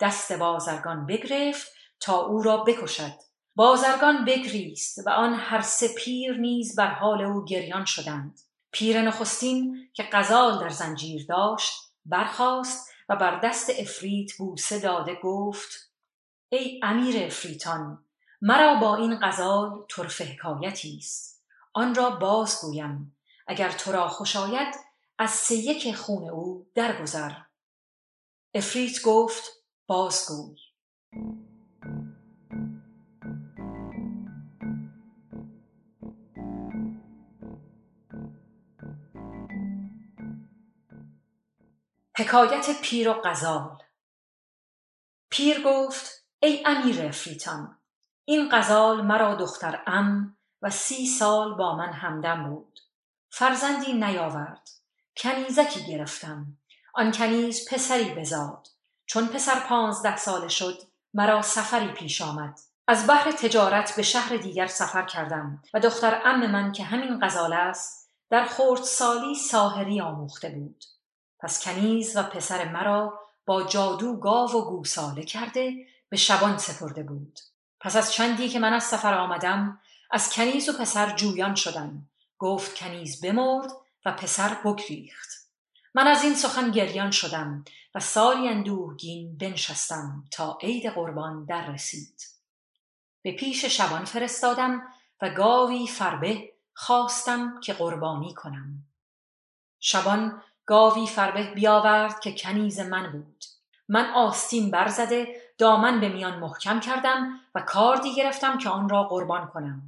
دست 0.00 0.32
بازرگان 0.32 1.06
بگرفت 1.06 1.72
تا 2.00 2.16
او 2.16 2.42
را 2.42 2.56
بکشد. 2.56 3.25
بازرگان 3.56 4.24
بگریست 4.24 5.06
و 5.06 5.10
آن 5.10 5.34
هر 5.34 5.60
سه 5.60 5.88
پیر 5.88 6.36
نیز 6.36 6.76
بر 6.76 6.94
حال 6.94 7.22
او 7.22 7.44
گریان 7.44 7.84
شدند. 7.84 8.40
پیر 8.72 9.02
نخستین 9.02 9.88
که 9.92 10.08
غزال 10.12 10.60
در 10.60 10.68
زنجیر 10.68 11.26
داشت 11.26 11.72
برخاست 12.06 12.90
و 13.08 13.16
بر 13.16 13.40
دست 13.40 13.70
افریت 13.78 14.32
بوسه 14.36 14.80
داده 14.80 15.14
گفت 15.22 15.92
ای 16.48 16.80
امیر 16.82 17.24
افریتان 17.24 18.04
مرا 18.42 18.74
با 18.74 18.96
این 18.96 19.18
غزال 19.22 19.84
طرف 19.88 20.20
حکایتی 20.20 20.96
است 20.98 21.44
آن 21.72 21.94
را 21.94 22.10
بازگویم 22.10 23.16
اگر 23.46 23.70
تو 23.70 23.92
را 23.92 24.08
خوش 24.08 24.36
آید 24.36 24.74
از 25.18 25.30
سه 25.30 25.54
یک 25.54 25.96
خون 25.96 26.30
او 26.30 26.66
درگذر. 26.74 27.32
افریت 28.54 29.02
گفت 29.02 29.44
بازگوی 29.86 30.56
حکایت 42.18 42.80
پیر 42.82 43.08
و 43.08 43.12
غزال. 43.12 43.78
پیر 45.30 45.62
گفت 45.62 46.26
ای 46.38 46.62
امیر 46.66 47.06
افریتان 47.06 47.78
این 48.24 48.48
غزال 48.52 49.02
مرا 49.02 49.34
دختر 49.34 49.82
عم 49.86 50.36
و 50.62 50.70
سی 50.70 51.06
سال 51.06 51.54
با 51.54 51.76
من 51.76 51.92
همدم 51.92 52.50
بود. 52.50 52.80
فرزندی 53.30 53.92
نیاورد 53.92 54.70
کنیزکی 55.16 55.86
گرفتم. 55.86 56.46
آن 56.94 57.12
کنیز 57.12 57.68
پسری 57.68 58.14
بزاد. 58.14 58.68
چون 59.06 59.26
پسر 59.26 59.60
پانزده 59.68 60.16
ساله 60.16 60.48
شد 60.48 60.78
مرا 61.14 61.42
سفری 61.42 61.88
پیش 61.88 62.22
آمد. 62.22 62.58
از 62.88 63.06
بحر 63.06 63.30
تجارت 63.30 63.96
به 63.96 64.02
شهر 64.02 64.36
دیگر 64.36 64.66
سفر 64.66 65.06
کردم 65.06 65.62
و 65.74 65.80
دختر 65.80 66.22
ام 66.24 66.50
من 66.50 66.72
که 66.72 66.84
همین 66.84 67.18
غزال 67.22 67.52
است 67.52 68.10
در 68.30 68.44
خورد 68.44 68.82
سالی 68.82 69.34
ساهری 69.34 70.00
آموخته 70.00 70.48
بود. 70.48 70.84
پس 71.40 71.64
کنیز 71.64 72.16
و 72.16 72.22
پسر 72.22 72.68
مرا 72.68 73.20
با 73.46 73.62
جادو 73.62 74.16
گاو 74.16 74.50
و 74.50 74.70
گوساله 74.70 75.22
کرده 75.22 75.86
به 76.08 76.16
شبان 76.16 76.58
سپرده 76.58 77.02
بود. 77.02 77.38
پس 77.80 77.96
از 77.96 78.12
چندی 78.12 78.48
که 78.48 78.58
من 78.58 78.72
از 78.72 78.84
سفر 78.84 79.14
آمدم 79.14 79.80
از 80.10 80.32
کنیز 80.32 80.68
و 80.68 80.72
پسر 80.72 81.16
جویان 81.16 81.54
شدم. 81.54 82.08
گفت 82.38 82.74
کنیز 82.74 83.20
بمرد 83.20 83.70
و 84.04 84.12
پسر 84.12 84.54
بگریخت. 84.64 85.28
من 85.94 86.06
از 86.06 86.24
این 86.24 86.34
سخن 86.34 86.70
گریان 86.70 87.10
شدم 87.10 87.64
و 87.94 88.00
سالی 88.00 88.48
اندوهگین 88.48 89.38
بنشستم 89.38 90.24
تا 90.30 90.58
عید 90.62 90.86
قربان 90.86 91.44
در 91.44 91.66
رسید. 91.66 92.20
به 93.22 93.32
پیش 93.32 93.64
شبان 93.64 94.04
فرستادم 94.04 94.82
و 95.22 95.30
گاوی 95.30 95.86
فربه 95.86 96.52
خواستم 96.74 97.60
که 97.60 97.72
قربانی 97.72 98.34
کنم. 98.34 98.84
شبان 99.80 100.42
گاوی 100.66 101.06
فربه 101.06 101.42
بیاورد 101.54 102.20
که 102.20 102.32
کنیز 102.32 102.80
من 102.80 103.12
بود. 103.12 103.44
من 103.88 104.10
آستین 104.10 104.70
برزده 104.70 105.36
دامن 105.58 106.00
به 106.00 106.08
میان 106.08 106.38
محکم 106.38 106.80
کردم 106.80 107.40
و 107.54 107.60
کاردی 107.60 108.14
گرفتم 108.14 108.58
که 108.58 108.68
آن 108.68 108.88
را 108.88 109.04
قربان 109.04 109.46
کنم. 109.46 109.82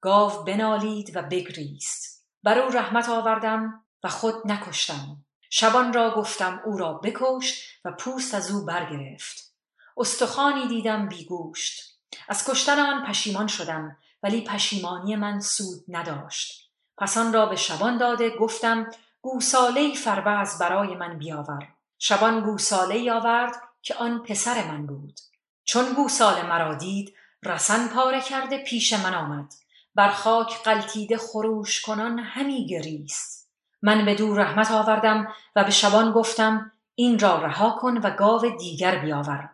گاو 0.00 0.44
بنالید 0.44 1.16
و 1.16 1.22
بگریست. 1.22 2.26
بر 2.42 2.58
او 2.58 2.70
رحمت 2.70 3.08
آوردم 3.08 3.84
و 4.04 4.08
خود 4.08 4.34
نکشتم. 4.44 5.16
شبان 5.50 5.92
را 5.92 6.10
گفتم 6.10 6.60
او 6.64 6.76
را 6.76 6.92
بکشت 6.92 7.64
و 7.84 7.92
پوست 7.92 8.34
از 8.34 8.50
او 8.50 8.64
برگرفت. 8.64 9.54
استخوانی 9.96 10.68
دیدم 10.68 11.08
بیگوشت 11.08 11.98
از 12.28 12.50
کشتن 12.50 12.78
آن 12.78 13.06
پشیمان 13.06 13.46
شدم 13.46 13.96
ولی 14.22 14.44
پشیمانی 14.44 15.16
من 15.16 15.40
سود 15.40 15.84
نداشت. 15.88 16.70
پس 16.98 17.18
آن 17.18 17.32
را 17.32 17.46
به 17.46 17.56
شبان 17.56 17.98
داده 17.98 18.30
گفتم 18.30 18.90
گوساله 19.24 19.94
فربز 19.94 20.58
برای 20.58 20.94
من 20.94 21.18
بیاور. 21.18 21.68
شبان 21.98 22.40
گوساله 22.40 23.12
آورد 23.12 23.52
که 23.82 23.94
آن 23.94 24.22
پسر 24.22 24.64
من 24.64 24.86
بود. 24.86 25.20
چون 25.64 25.92
گوساله 25.92 26.42
مرا 26.42 26.74
دید 26.74 27.14
رسن 27.42 27.88
پاره 27.88 28.20
کرده 28.20 28.58
پیش 28.58 28.92
من 28.92 29.14
آمد. 29.14 29.54
بر 29.94 30.10
خاک 30.10 30.62
قلتیده 30.62 31.18
خروش 31.18 31.80
کنان 31.80 32.18
همی 32.18 32.66
گریست. 32.66 33.50
من 33.82 34.04
به 34.04 34.14
دور 34.14 34.40
رحمت 34.40 34.70
آوردم 34.70 35.32
و 35.56 35.64
به 35.64 35.70
شبان 35.70 36.12
گفتم 36.12 36.72
این 36.94 37.18
را 37.18 37.42
رها 37.42 37.78
کن 37.80 37.96
و 37.96 38.10
گاو 38.10 38.56
دیگر 38.56 38.98
بیاور. 38.98 39.50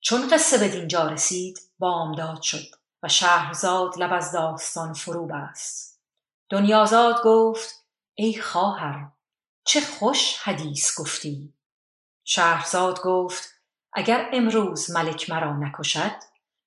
چون 0.00 0.28
قصه 0.28 0.58
به 0.58 0.68
دینجا 0.68 1.08
رسید 1.08 1.60
بامداد 1.78 2.42
شد 2.42 2.66
و 3.02 3.08
شهرزاد 3.08 3.98
لب 3.98 4.12
از 4.12 4.32
داستان 4.32 4.92
فرو 4.92 5.26
بست. 5.26 6.00
دنیازاد 6.50 7.22
گفت 7.24 7.79
ای 8.22 8.40
خواهر 8.40 9.12
چه 9.64 9.80
خوش 9.80 10.38
حدیث 10.38 11.00
گفتی. 11.00 11.54
شهرزاد 12.24 13.02
گفت 13.02 13.48
اگر 13.92 14.30
امروز 14.32 14.90
ملک 14.90 15.30
مرا 15.30 15.56
نکشد 15.56 16.16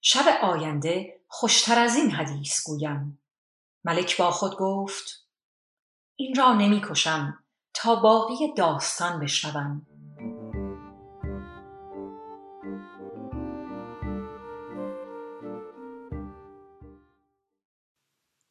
شب 0.01 0.39
آینده 0.41 1.21
خوشتر 1.27 1.79
از 1.79 1.95
این 1.95 2.11
حدیث 2.11 2.63
گویم. 2.67 3.23
ملک 3.83 4.17
با 4.17 4.31
خود 4.31 4.57
گفت 4.57 5.27
این 6.15 6.35
را 6.35 6.53
نمی 6.53 6.81
کشم 6.89 7.43
تا 7.73 7.95
باقی 7.95 8.53
داستان 8.53 9.19
بشنوم. 9.19 9.87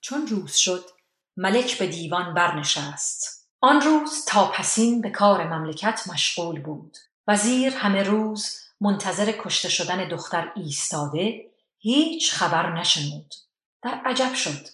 چون 0.01 0.27
روز 0.27 0.55
شد 0.55 0.85
ملک 1.37 1.79
به 1.79 1.87
دیوان 1.87 2.35
برنشست. 2.35 3.49
آن 3.61 3.81
روز 3.81 4.25
تا 4.25 4.51
پسین 4.51 5.01
به 5.01 5.11
کار 5.11 5.47
مملکت 5.47 6.03
مشغول 6.13 6.61
بود. 6.61 6.97
وزیر 7.29 7.75
همه 7.75 8.03
روز 8.03 8.59
منتظر 8.81 9.33
کشته 9.33 9.69
شدن 9.69 10.09
دختر 10.09 10.53
ایستاده 10.57 11.51
هیچ 11.79 12.33
خبر 12.33 12.73
نشنود. 12.73 13.35
در 13.83 14.01
عجب 14.05 14.35
شد. 14.35 14.67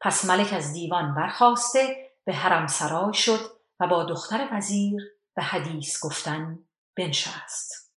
پس 0.00 0.24
ملک 0.24 0.52
از 0.52 0.72
دیوان 0.72 1.14
برخواسته 1.14 2.10
به 2.24 2.34
حرم 2.34 2.66
سرای 2.66 3.14
شد 3.14 3.50
و 3.80 3.86
با 3.86 4.04
دختر 4.04 4.48
وزیر 4.52 5.02
به 5.36 5.42
حدیث 5.42 6.04
گفتن 6.04 6.58
بنشست. 6.96 7.92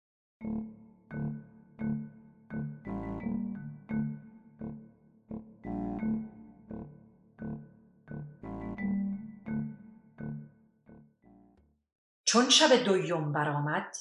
چون 12.28 12.50
شب 12.50 12.76
دویم 12.76 13.32
برآمد 13.32 13.96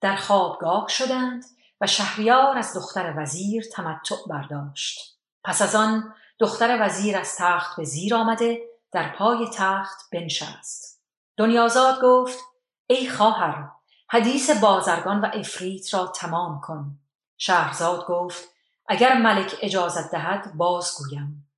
در 0.00 0.16
خوابگاه 0.16 0.88
شدند 0.88 1.44
و 1.80 1.86
شهریار 1.86 2.58
از 2.58 2.74
دختر 2.74 3.14
وزیر 3.16 3.64
تمتع 3.72 4.16
برداشت. 4.30 5.18
پس 5.44 5.62
از 5.62 5.74
آن 5.74 6.14
دختر 6.38 6.86
وزیر 6.86 7.16
از 7.16 7.36
تخت 7.36 7.76
به 7.76 7.84
زیر 7.84 8.14
آمده 8.14 8.60
در 8.92 9.16
پای 9.16 9.50
تخت 9.54 10.10
بنشست. 10.12 11.02
دنیازاد 11.36 12.02
گفت 12.02 12.38
ای 12.86 13.08
خواهر 13.08 13.68
حدیث 14.08 14.50
بازرگان 14.50 15.20
و 15.20 15.30
افریت 15.34 15.94
را 15.94 16.06
تمام 16.06 16.60
کن. 16.60 16.98
شهرزاد 17.38 18.06
گفت 18.06 18.48
اگر 18.86 19.16
ملک 19.16 19.56
اجازت 19.62 20.10
دهد 20.10 20.52
بازگویم 20.54 21.50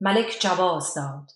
ملک 0.00 0.36
جواز 0.40 0.94
داد. 0.94 1.30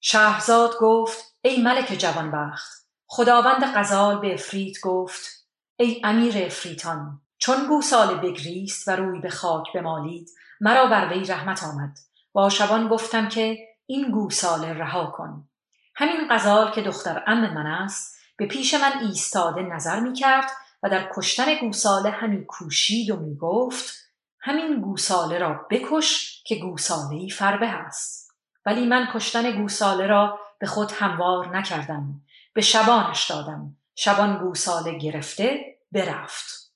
شهرزاد 0.00 0.76
گفت 0.80 1.36
ای 1.42 1.62
ملک 1.62 1.92
جوانبخت 1.98 2.81
خداوند 3.14 3.64
غزال 3.64 4.18
به 4.18 4.34
افریت 4.34 4.80
گفت 4.80 5.46
ای 5.76 6.00
امیر 6.04 6.34
افریتان 6.38 7.20
چون 7.38 7.66
گوساله 7.66 8.14
بگریست 8.14 8.88
و 8.88 8.90
روی 8.90 9.20
به 9.20 9.30
خاک 9.30 9.72
بمالید 9.74 10.30
مرا 10.60 10.86
بر 10.86 11.12
وی 11.12 11.24
رحمت 11.24 11.64
آمد. 11.64 11.98
با 12.32 12.48
شبان 12.48 12.88
گفتم 12.88 13.28
که 13.28 13.58
این 13.86 14.10
گوساله 14.10 14.72
رها 14.72 15.06
کن. 15.06 15.48
همین 15.94 16.28
غزال 16.30 16.70
که 16.70 16.82
دختر 16.82 17.22
ام 17.26 17.54
من 17.54 17.66
است 17.66 18.16
به 18.36 18.46
پیش 18.46 18.74
من 18.74 18.92
ایستاده 19.00 19.62
نظر 19.62 20.00
می 20.00 20.12
کرد 20.12 20.50
و 20.82 20.90
در 20.90 21.10
کشتن 21.14 21.54
گوساله 21.60 22.10
همی 22.10 22.44
کوشید 22.44 23.10
و 23.10 23.16
می 23.16 23.36
گفت 23.36 23.94
همین 24.40 24.80
گوساله 24.80 25.38
را 25.38 25.66
بکش 25.70 26.42
که 26.46 26.54
گوساله 26.54 27.14
ای 27.14 27.30
فربه 27.30 27.68
است. 27.68 28.32
ولی 28.66 28.86
من 28.86 29.08
کشتن 29.14 29.50
گوساله 29.62 30.06
را 30.06 30.38
به 30.58 30.66
خود 30.66 30.92
هموار 30.92 31.56
نکردم. 31.56 32.22
به 32.52 32.60
شبانش 32.60 33.30
دادم. 33.30 33.76
شبان 33.94 34.38
گوساله 34.38 34.98
گرفته 34.98 35.78
برفت. 35.92 36.72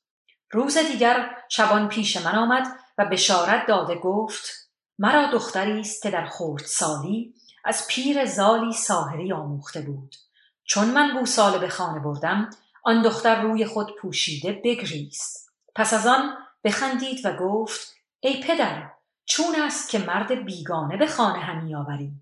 روز 0.50 0.78
دیگر 0.78 1.36
شبان 1.48 1.88
پیش 1.88 2.16
من 2.16 2.34
آمد 2.34 2.66
و 2.98 3.04
بشارت 3.04 3.66
داده 3.66 3.94
گفت 3.94 4.70
مرا 4.98 5.26
دختری 5.26 5.80
است 5.80 6.02
که 6.02 6.10
در 6.10 6.30
سالی 6.64 7.34
از 7.64 7.86
پیر 7.88 8.24
زالی 8.24 8.72
ساحری 8.72 9.32
آموخته 9.32 9.80
بود. 9.80 10.16
چون 10.64 10.90
من 10.90 11.18
گوساله 11.18 11.58
به 11.58 11.68
خانه 11.68 12.00
بردم 12.00 12.50
آن 12.84 13.02
دختر 13.02 13.42
روی 13.42 13.66
خود 13.66 13.96
پوشیده 14.00 14.60
بگریست. 14.64 15.52
پس 15.74 15.94
از 15.94 16.06
آن 16.06 16.36
بخندید 16.64 17.26
و 17.26 17.36
گفت 17.36 17.94
ای 18.20 18.42
پدر 18.42 18.90
چون 19.24 19.54
است 19.62 19.90
که 19.90 19.98
مرد 19.98 20.44
بیگانه 20.44 20.96
به 20.96 21.06
خانه 21.06 21.38
همی 21.38 21.74
آوری؟ 21.74 22.12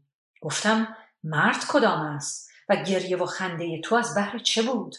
گفتم 0.40 0.96
مرد 1.24 1.64
کدام 1.68 2.00
است؟ 2.00 2.50
و 2.68 2.76
گریه 2.76 3.16
و 3.16 3.26
خنده 3.26 3.80
تو 3.80 3.94
از 3.94 4.14
بهر 4.14 4.38
چه 4.38 4.62
بود؟ 4.62 4.96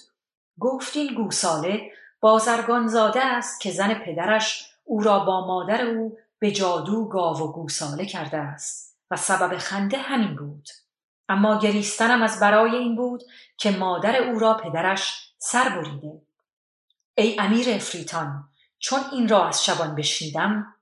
گفت 0.59 0.97
این 0.97 1.13
گوساله 1.15 1.91
بازرگان 2.19 2.87
زاده 2.87 3.25
است 3.25 3.61
که 3.61 3.71
زن 3.71 3.93
پدرش 3.93 4.71
او 4.83 5.01
را 5.01 5.19
با 5.19 5.47
مادر 5.47 5.81
او 5.81 6.17
به 6.39 6.51
جادو 6.51 7.05
گاو 7.05 7.37
و 7.37 7.51
گوساله 7.51 8.05
کرده 8.05 8.37
است 8.37 8.97
و 9.11 9.15
سبب 9.15 9.57
خنده 9.57 9.97
همین 9.97 10.35
بود. 10.35 10.67
اما 11.29 11.59
گریستنم 11.59 12.23
از 12.23 12.39
برای 12.39 12.75
این 12.75 12.95
بود 12.95 13.23
که 13.57 13.71
مادر 13.71 14.15
او 14.23 14.39
را 14.39 14.53
پدرش 14.53 15.33
سر 15.37 15.69
بریده. 15.69 16.21
ای 17.17 17.39
امیر 17.39 17.69
افریتان 17.69 18.49
چون 18.79 18.99
این 19.11 19.27
را 19.27 19.47
از 19.47 19.65
شبان 19.65 19.95
بشنیدم 19.95 20.75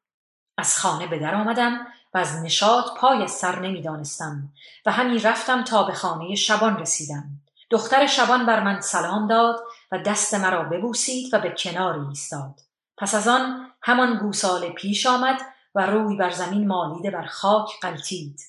از 0.58 0.80
خانه 0.80 1.08
به 1.08 1.19
در 1.19 1.36
آمدم 1.36 1.88
و 2.13 2.17
از 2.17 2.43
نشاط 2.43 2.86
پای 2.97 3.28
سر 3.28 3.60
نمی‌دانستم 3.60 4.54
و 4.86 4.91
همی 4.91 5.19
رفتم 5.19 5.63
تا 5.63 5.84
به 5.84 5.93
خانه 5.93 6.36
شبان 6.36 6.78
رسیدم. 6.78 7.23
دختر 7.69 8.08
شبان 8.08 8.45
بر 8.45 8.63
من 8.63 8.82
سلام 8.82 9.28
داد 9.28 9.60
و 9.91 9.97
دست 9.97 10.34
مرا 10.34 10.63
ببوسید 10.63 11.34
و 11.34 11.39
به 11.39 11.56
کنار 11.58 12.08
ایستاد. 12.10 12.60
پس 12.97 13.15
از 13.15 13.28
آن 13.28 13.71
همان 13.82 14.17
گوساله 14.17 14.69
پیش 14.69 15.06
آمد 15.06 15.41
و 15.76 15.86
روی 15.86 16.17
بر 16.17 16.30
زمین 16.30 16.67
مالیده 16.67 17.12
بر 17.12 17.26
خاک 17.26 17.69
قلتید 17.82 18.41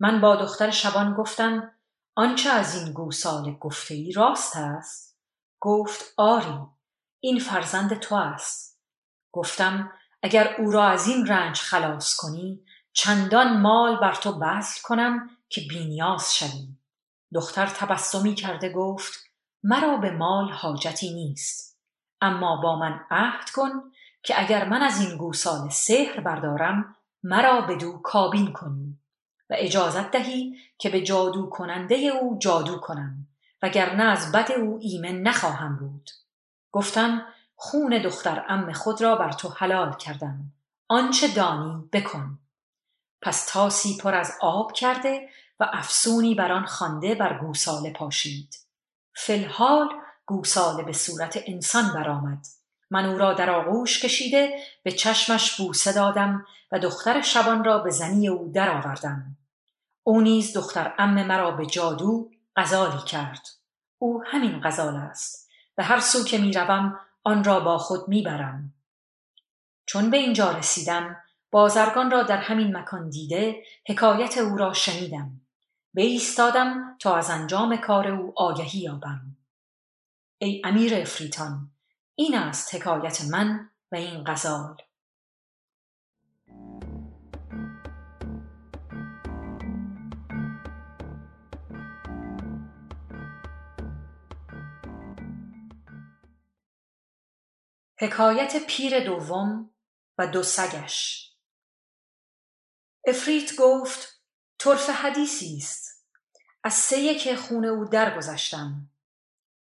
من 0.00 0.20
با 0.20 0.36
دختر 0.36 0.70
شبان 0.70 1.14
گفتم 1.14 1.72
آنچه 2.14 2.50
از 2.50 2.74
این 2.74 2.92
گوساله 2.92 3.52
گفته 3.52 3.94
ای 3.94 4.12
راست 4.12 4.56
است؟ 4.56 5.16
گفت 5.60 6.14
آری 6.16 6.58
این 7.20 7.38
فرزند 7.38 7.98
تو 7.98 8.14
است. 8.14 8.80
گفتم 9.32 9.92
اگر 10.22 10.56
او 10.58 10.70
را 10.70 10.84
از 10.84 11.08
این 11.08 11.26
رنج 11.26 11.60
خلاص 11.60 12.16
کنی 12.16 12.65
چندان 12.98 13.60
مال 13.60 13.96
بر 13.96 14.14
تو 14.14 14.32
بذل 14.32 14.80
کنم 14.82 15.30
که 15.48 15.60
بینیاز 15.68 16.34
شوی. 16.36 16.68
دختر 17.34 17.66
تبسمی 17.66 18.34
کرده 18.34 18.72
گفت 18.72 19.24
مرا 19.62 19.96
به 19.96 20.10
مال 20.10 20.48
حاجتی 20.50 21.14
نیست. 21.14 21.80
اما 22.20 22.56
با 22.56 22.76
من 22.76 23.00
عهد 23.10 23.50
کن 23.50 23.70
که 24.22 24.40
اگر 24.42 24.68
من 24.68 24.82
از 24.82 25.00
این 25.00 25.16
گوساله 25.16 25.70
سحر 25.70 26.20
بردارم 26.20 26.96
مرا 27.22 27.60
به 27.60 27.76
دو 27.76 27.98
کابین 27.98 28.52
کنی. 28.52 28.98
و 29.50 29.54
اجازت 29.58 30.10
دهی 30.10 30.56
که 30.78 30.90
به 30.90 31.00
جادو 31.00 31.46
کننده 31.46 31.94
او 31.94 32.38
جادو 32.38 32.76
کنم 32.76 33.28
وگرنه 33.62 34.02
از 34.02 34.32
بد 34.32 34.52
او 34.52 34.78
ایمن 34.82 35.20
نخواهم 35.20 35.76
بود. 35.76 36.10
گفتم 36.72 37.22
خون 37.56 38.02
دختر 38.02 38.44
ام 38.48 38.72
خود 38.72 39.02
را 39.02 39.16
بر 39.16 39.32
تو 39.32 39.48
حلال 39.48 39.96
کردم. 39.96 40.52
آنچه 40.88 41.28
دانی 41.28 41.88
بکن. 41.92 42.38
پس 43.22 43.46
تاسی 43.46 43.96
پر 43.96 44.14
از 44.14 44.32
آب 44.40 44.72
کرده 44.72 45.28
و 45.60 45.70
افسونی 45.72 46.34
بر 46.34 46.52
آن 46.52 46.66
خوانده 46.66 47.14
بر 47.14 47.38
گوساله 47.38 47.92
پاشید. 47.92 48.54
فلحال 49.14 49.88
گوساله 50.26 50.82
به 50.82 50.92
صورت 50.92 51.38
انسان 51.46 51.92
برآمد. 51.94 52.46
من 52.90 53.04
او 53.06 53.18
را 53.18 53.34
در 53.34 53.50
آغوش 53.50 54.04
کشیده 54.04 54.58
به 54.82 54.92
چشمش 54.92 55.56
بوسه 55.56 55.92
دادم 55.92 56.46
و 56.72 56.78
دختر 56.78 57.22
شبان 57.22 57.64
را 57.64 57.78
به 57.78 57.90
زنی 57.90 58.28
او 58.28 58.52
درآوردم 58.54 59.36
او 60.02 60.20
نیز 60.20 60.56
دختر 60.56 60.94
ام 60.98 61.26
مرا 61.26 61.50
به 61.50 61.66
جادو 61.66 62.30
غزالی 62.56 63.02
کرد. 63.06 63.48
او 63.98 64.22
همین 64.26 64.60
غزال 64.64 64.96
است. 64.96 65.50
به 65.74 65.84
هر 65.84 66.00
سو 66.00 66.24
که 66.24 66.38
می‌روم 66.38 67.00
آن 67.24 67.44
را 67.44 67.60
با 67.60 67.78
خود 67.78 68.08
می‌برم. 68.08 68.74
چون 69.86 70.10
به 70.10 70.16
اینجا 70.16 70.50
رسیدم 70.50 71.16
بازرگان 71.56 72.10
را 72.10 72.22
در 72.22 72.36
همین 72.36 72.76
مکان 72.76 73.10
دیده 73.10 73.64
حکایت 73.86 74.38
او 74.38 74.56
را 74.56 74.72
شنیدم. 74.72 75.40
ایستادم 75.96 76.96
تا 77.00 77.16
از 77.16 77.30
انجام 77.30 77.76
کار 77.76 78.08
او 78.08 78.32
آگهی 78.36 78.80
یابم. 78.80 79.36
ای 80.38 80.62
امیر 80.64 80.94
افریتان 80.94 81.70
این 82.14 82.38
است 82.38 82.74
حکایت 82.74 83.24
من 83.24 83.70
و 83.92 83.96
این 83.96 84.24
غزال. 84.26 84.76
حکایت 97.98 98.66
پیر 98.66 99.04
دوم 99.04 99.70
و 100.18 100.26
دو 100.26 100.42
سگش. 100.42 101.25
افریت 103.06 103.56
گفت 103.56 104.20
طرف 104.58 104.90
حدیثی 104.90 105.56
است. 105.56 106.04
از 106.64 106.74
سه 106.74 107.14
که 107.14 107.36
خونه 107.36 107.68
او 107.68 107.84
درگذشتم. 107.84 108.88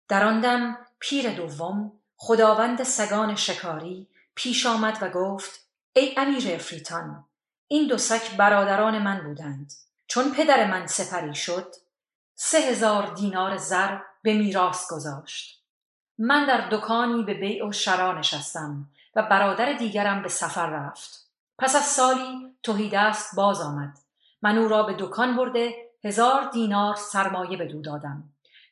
در 0.09 0.25
آن 0.25 0.41
دم 0.41 0.79
پیر 0.99 1.31
دوم 1.31 1.93
خداوند 2.17 2.83
سگان 2.83 3.35
شکاری 3.35 4.07
پیش 4.35 4.67
آمد 4.67 4.99
و 5.01 5.11
گفت 5.11 5.67
ای 5.93 6.15
امیر 6.17 6.55
افریتان 6.55 7.25
این 7.69 7.89
دو 7.89 7.99
سگ 7.99 8.37
برادران 8.37 8.99
من 8.99 9.21
بودند. 9.25 9.73
چون 10.07 10.33
پدر 10.33 10.71
من 10.71 10.87
سپری 10.87 11.35
شد 11.35 11.75
سه 12.35 12.59
هزار 12.59 13.15
دینار 13.15 13.57
زر 13.57 13.99
به 14.23 14.35
میراث 14.35 14.93
گذاشت. 14.93 15.63
من 16.19 16.47
در 16.47 16.69
دکانی 16.69 17.23
به 17.23 17.35
بیع 17.35 17.69
و 17.69 17.73
شرا 17.73 18.19
نشستم 18.19 18.89
و 19.15 19.23
برادر 19.23 19.73
دیگرم 19.73 20.23
به 20.23 20.29
سفر 20.29 20.67
رفت. 20.67 21.26
پس 21.59 21.77
از 21.77 21.85
سالی 21.85 22.57
توهی 22.63 22.89
دست 22.89 23.37
باز 23.37 23.61
آمد. 23.61 23.99
من 24.43 24.59
او 24.59 24.69
را 24.69 24.83
به 24.83 24.95
دکان 24.99 25.37
برده 25.37 25.75
هزار 26.05 26.51
دینار 26.51 26.95
سرمایه 26.95 27.57
به 27.57 27.67
دو 27.67 27.81
دادم. 27.81 28.25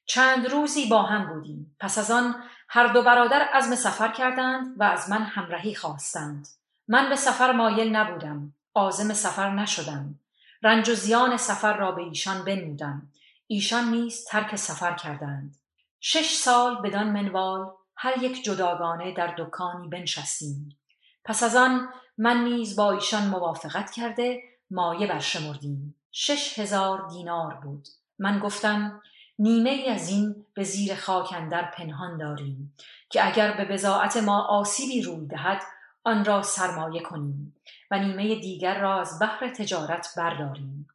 چند 0.07 0.47
روزی 0.47 0.87
با 0.87 1.03
هم 1.03 1.35
بودیم. 1.35 1.77
پس 1.81 1.99
از 1.99 2.11
آن 2.11 2.35
هر 2.69 2.87
دو 2.87 3.03
برادر 3.03 3.41
عزم 3.41 3.75
سفر 3.75 4.09
کردند 4.09 4.81
و 4.81 4.83
از 4.83 5.11
من 5.11 5.23
همراهی 5.23 5.75
خواستند. 5.75 6.49
من 6.89 7.09
به 7.09 7.17
سفر 7.17 7.53
مایل 7.53 7.97
نبودم. 7.97 8.53
عازم 8.75 9.15
سفر 9.15 9.51
نشدم. 9.51 10.19
رنج 10.63 10.89
و 10.89 10.95
زیان 10.95 11.37
سفر 11.37 11.77
را 11.77 11.93
به 11.93 12.03
ایشان 12.03 12.45
بنمودم. 12.45 13.03
ایشان 13.47 13.85
نیز 13.85 14.25
ترک 14.25 14.57
سفر 14.57 14.95
کردند. 14.95 15.57
شش 16.01 16.35
سال 16.35 16.83
بدان 16.83 17.11
منوال 17.11 17.71
هر 17.97 18.23
یک 18.23 18.45
جداگانه 18.45 19.15
در 19.15 19.35
دکانی 19.39 19.89
بنشستیم. 19.89 20.77
پس 21.25 21.43
از 21.43 21.57
آن 21.57 21.89
من 22.19 22.45
نیز 22.45 22.77
با 22.77 22.93
ایشان 22.93 23.29
موافقت 23.29 23.91
کرده 23.91 24.43
مایه 24.71 25.07
برشمردیم. 25.07 25.95
شش 26.13 26.59
هزار 26.59 27.09
دینار 27.09 27.55
بود. 27.55 27.89
من 28.19 28.39
گفتم 28.39 29.03
نیمه 29.39 29.71
ای 29.71 29.89
از 29.89 30.09
این 30.09 30.47
به 30.55 30.65
زیر 30.65 30.95
خاک 30.95 31.33
اندر 31.33 31.71
پنهان 31.71 32.19
داریم 32.19 32.77
که 33.11 33.27
اگر 33.27 33.57
به 33.57 33.65
بزاعت 33.65 34.17
ما 34.17 34.43
آسیبی 34.43 35.03
روی 35.03 35.27
دهد 35.27 35.63
آن 36.05 36.25
را 36.25 36.43
سرمایه 36.43 37.03
کنیم 37.03 37.57
و 37.91 37.99
نیمه 37.99 38.41
دیگر 38.41 38.81
را 38.81 39.01
از 39.01 39.19
بحر 39.21 39.49
تجارت 39.49 40.09
برداریم. 40.17 40.89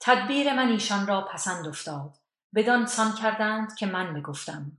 تدبیر 0.00 0.52
من 0.52 0.68
ایشان 0.68 1.06
را 1.06 1.20
پسند 1.20 1.66
افتاد. 1.66 2.10
بدان 2.54 2.86
سان 2.86 3.12
کردند 3.14 3.74
که 3.74 3.86
من 3.86 4.14
بگفتم 4.14 4.72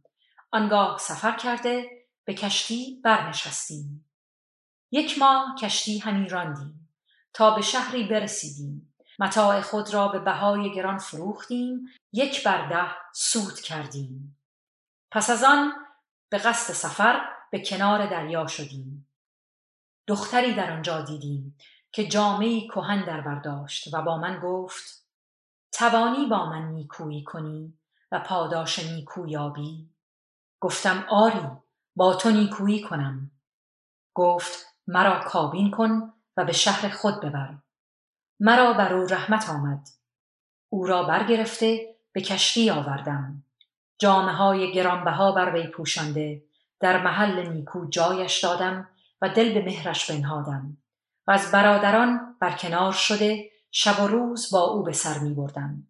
آنگاه 0.52 0.98
سفر 0.98 1.32
کرده 1.38 1.90
به 2.26 2.34
کشتی 2.34 3.02
برنشستیم. 3.04 4.06
یک 4.91 5.19
ماه 5.19 5.56
کشتی 5.62 5.99
همی 5.99 6.30
راندیم 6.30 6.89
تا 7.34 7.51
به 7.56 7.62
شهری 7.62 8.04
برسیدیم. 8.04 8.93
متاع 9.19 9.62
خود 9.62 9.93
را 9.93 10.08
به 10.08 10.19
بهای 10.19 10.73
گران 10.73 10.97
فروختیم 10.97 11.86
یک 12.13 12.43
بر 12.43 12.69
ده 12.69 12.95
سود 13.13 13.60
کردیم. 13.60 14.38
پس 15.12 15.30
از 15.30 15.43
آن 15.43 15.73
به 16.30 16.38
قصد 16.38 16.73
سفر 16.73 17.21
به 17.51 17.60
کنار 17.60 18.06
دریا 18.06 18.47
شدیم. 18.47 19.08
دختری 20.08 20.54
در 20.54 20.71
آنجا 20.71 21.01
دیدیم 21.01 21.58
که 21.91 22.08
جامعی 22.08 22.67
کهن 22.67 23.06
در 23.06 23.21
برداشت 23.21 23.93
و 23.93 24.01
با 24.01 24.17
من 24.17 24.39
گفت 24.39 25.08
توانی 25.71 26.25
با 26.25 26.49
من 26.49 26.67
نیکویی 26.67 27.23
کنی 27.23 27.77
و 28.12 28.19
پاداش 28.19 28.80
نیکو 28.80 29.27
یابی؟ 29.27 29.89
گفتم 30.60 31.06
آری 31.10 31.47
با 31.95 32.13
تو 32.13 32.30
نیکویی 32.30 32.82
کنم. 32.82 33.32
گفت 34.13 34.71
مرا 34.91 35.19
کابین 35.19 35.71
کن 35.71 36.13
و 36.38 36.45
به 36.45 36.51
شهر 36.51 36.89
خود 36.89 37.21
ببر. 37.21 37.54
مرا 38.39 38.73
بر 38.73 38.93
او 38.93 39.06
رحمت 39.06 39.49
آمد. 39.49 39.88
او 40.69 40.86
را 40.86 41.04
برگرفته 41.04 41.95
به 42.12 42.21
کشتی 42.21 42.69
آوردم. 42.69 43.43
جامه 43.99 44.32
های 44.32 44.73
گرانبها 44.73 45.32
بر 45.32 45.54
وی 45.54 45.67
پوشانده. 45.67 46.43
در 46.80 47.04
محل 47.04 47.49
نیکو 47.49 47.89
جایش 47.89 48.43
دادم 48.43 48.89
و 49.21 49.30
دل 49.30 49.54
به 49.54 49.65
مهرش 49.65 50.12
بنهادم. 50.12 50.77
و 51.27 51.32
از 51.32 51.51
برادران 51.51 52.36
برکنار 52.39 52.91
شده 52.91 53.49
شب 53.71 53.99
و 53.99 54.08
روز 54.08 54.51
با 54.51 54.62
او 54.62 54.84
به 54.84 54.93
سر 54.93 55.19
می 55.19 55.34
بردم. 55.34 55.88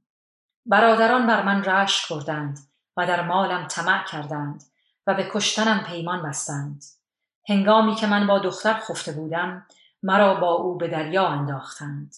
برادران 0.65 1.27
بر 1.27 1.43
من 1.43 1.63
رشک 1.63 2.07
کردند 2.07 2.59
و 2.97 3.07
در 3.07 3.27
مالم 3.27 3.67
طمع 3.67 4.05
کردند 4.05 4.63
و 5.07 5.13
به 5.13 5.29
کشتنم 5.33 5.83
پیمان 5.83 6.23
بستند. 6.23 6.83
هنگامی 7.49 7.95
که 7.95 8.08
من 8.08 8.27
با 8.27 8.39
دختر 8.39 8.73
خفته 8.73 9.12
بودم 9.12 9.65
مرا 10.04 10.34
با 10.34 10.54
او 10.54 10.77
به 10.77 10.88
دریا 10.88 11.27
انداختند. 11.27 12.15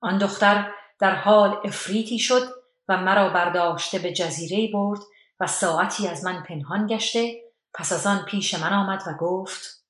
آن 0.00 0.18
دختر 0.18 0.72
در 0.98 1.14
حال 1.14 1.60
افریتی 1.64 2.18
شد 2.18 2.42
و 2.88 2.96
مرا 2.96 3.28
برداشته 3.28 3.98
به 3.98 4.12
جزیره 4.12 4.72
برد 4.72 5.00
و 5.40 5.46
ساعتی 5.46 6.08
از 6.08 6.24
من 6.24 6.42
پنهان 6.42 6.86
گشته 6.86 7.42
پس 7.74 7.92
از 7.92 8.06
آن 8.06 8.24
پیش 8.24 8.54
من 8.54 8.72
آمد 8.72 9.02
و 9.06 9.12
گفت 9.12 9.84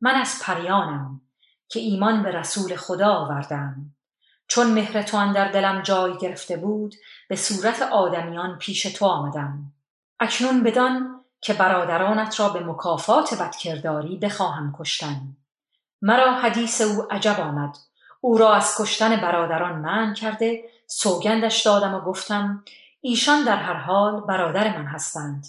من 0.00 0.14
از 0.14 0.42
پریانم 0.42 1.20
که 1.68 1.80
ایمان 1.80 2.22
به 2.22 2.30
رسول 2.30 2.76
خدا 2.76 3.08
آوردم. 3.08 3.94
چون 4.46 4.66
مهر 4.66 5.02
تو 5.02 5.32
در 5.32 5.50
دلم 5.50 5.82
جای 5.82 6.18
گرفته 6.18 6.56
بود 6.56 6.94
به 7.28 7.36
صورت 7.36 7.82
آدمیان 7.82 8.58
پیش 8.58 8.82
تو 8.82 9.06
آمدم. 9.06 9.72
اکنون 10.20 10.62
بدان 10.62 11.23
که 11.44 11.54
برادرانت 11.54 12.40
را 12.40 12.48
به 12.48 12.60
مکافات 12.60 13.42
بدکرداری 13.42 14.16
بخواهم 14.16 14.74
کشتن. 14.78 15.20
مرا 16.02 16.32
حدیث 16.32 16.80
او 16.80 17.06
عجب 17.10 17.40
آمد. 17.40 17.76
او 18.20 18.38
را 18.38 18.54
از 18.54 18.76
کشتن 18.78 19.16
برادران 19.16 19.78
من 19.78 20.14
کرده 20.14 20.64
سوگندش 20.86 21.62
دادم 21.62 21.94
و 21.94 22.00
گفتم 22.00 22.64
ایشان 23.00 23.44
در 23.44 23.56
هر 23.56 23.74
حال 23.74 24.20
برادر 24.20 24.78
من 24.78 24.84
هستند. 24.84 25.46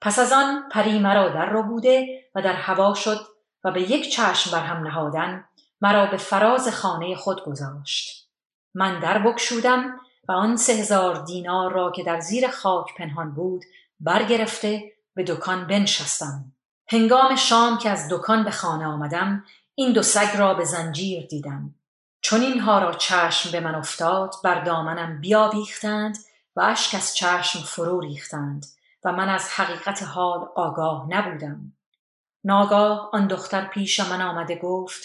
پس 0.00 0.18
از 0.18 0.32
آن 0.32 0.68
پری 0.68 0.98
مرا 0.98 1.28
در 1.28 1.46
رو 1.50 1.62
بوده 1.62 2.24
و 2.34 2.42
در 2.42 2.52
هوا 2.52 2.94
شد 2.94 3.20
و 3.64 3.70
به 3.70 3.90
یک 3.90 4.12
چشم 4.12 4.50
بر 4.50 4.64
هم 4.64 4.86
نهادن 4.86 5.44
مرا 5.80 6.06
به 6.06 6.16
فراز 6.16 6.68
خانه 6.68 7.14
خود 7.14 7.44
گذاشت. 7.44 8.28
من 8.74 9.00
در 9.00 9.18
بکشودم 9.18 10.00
و 10.28 10.32
آن 10.32 10.56
سه 10.56 10.72
هزار 10.72 11.24
دینار 11.24 11.72
را 11.72 11.90
که 11.90 12.02
در 12.02 12.20
زیر 12.20 12.48
خاک 12.50 12.94
پنهان 12.96 13.34
بود 13.34 13.64
برگرفته 14.00 14.97
به 15.18 15.24
دکان 15.24 15.66
بنشستم. 15.66 16.52
هنگام 16.88 17.36
شام 17.36 17.78
که 17.78 17.90
از 17.90 18.08
دکان 18.10 18.44
به 18.44 18.50
خانه 18.50 18.86
آمدم 18.86 19.44
این 19.74 19.92
دو 19.92 20.02
سگ 20.02 20.36
را 20.36 20.54
به 20.54 20.64
زنجیر 20.64 21.26
دیدم. 21.26 21.74
چون 22.20 22.40
اینها 22.40 22.78
را 22.78 22.92
چشم 22.92 23.52
به 23.52 23.60
من 23.60 23.74
افتاد 23.74 24.34
بر 24.44 24.64
دامنم 24.64 25.20
بیاویختند 25.20 26.18
و 26.56 26.60
اشک 26.60 26.94
از 26.94 27.16
چشم 27.16 27.58
فرو 27.58 28.00
ریختند 28.00 28.66
و 29.04 29.12
من 29.12 29.28
از 29.28 29.48
حقیقت 29.48 30.02
حال 30.02 30.48
آگاه 30.56 31.06
نبودم. 31.08 31.72
ناگاه 32.44 33.10
آن 33.12 33.26
دختر 33.26 33.64
پیش 33.66 34.00
من 34.00 34.22
آمده 34.22 34.56
گفت 34.56 35.02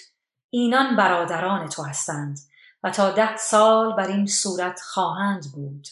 اینان 0.50 0.96
برادران 0.96 1.70
تو 1.70 1.84
هستند 1.84 2.40
و 2.84 2.90
تا 2.90 3.12
ده 3.12 3.38
سال 3.38 3.96
بر 3.96 4.08
این 4.08 4.28
صورت 4.28 4.82
خواهند 4.82 5.52
بود. 5.56 5.88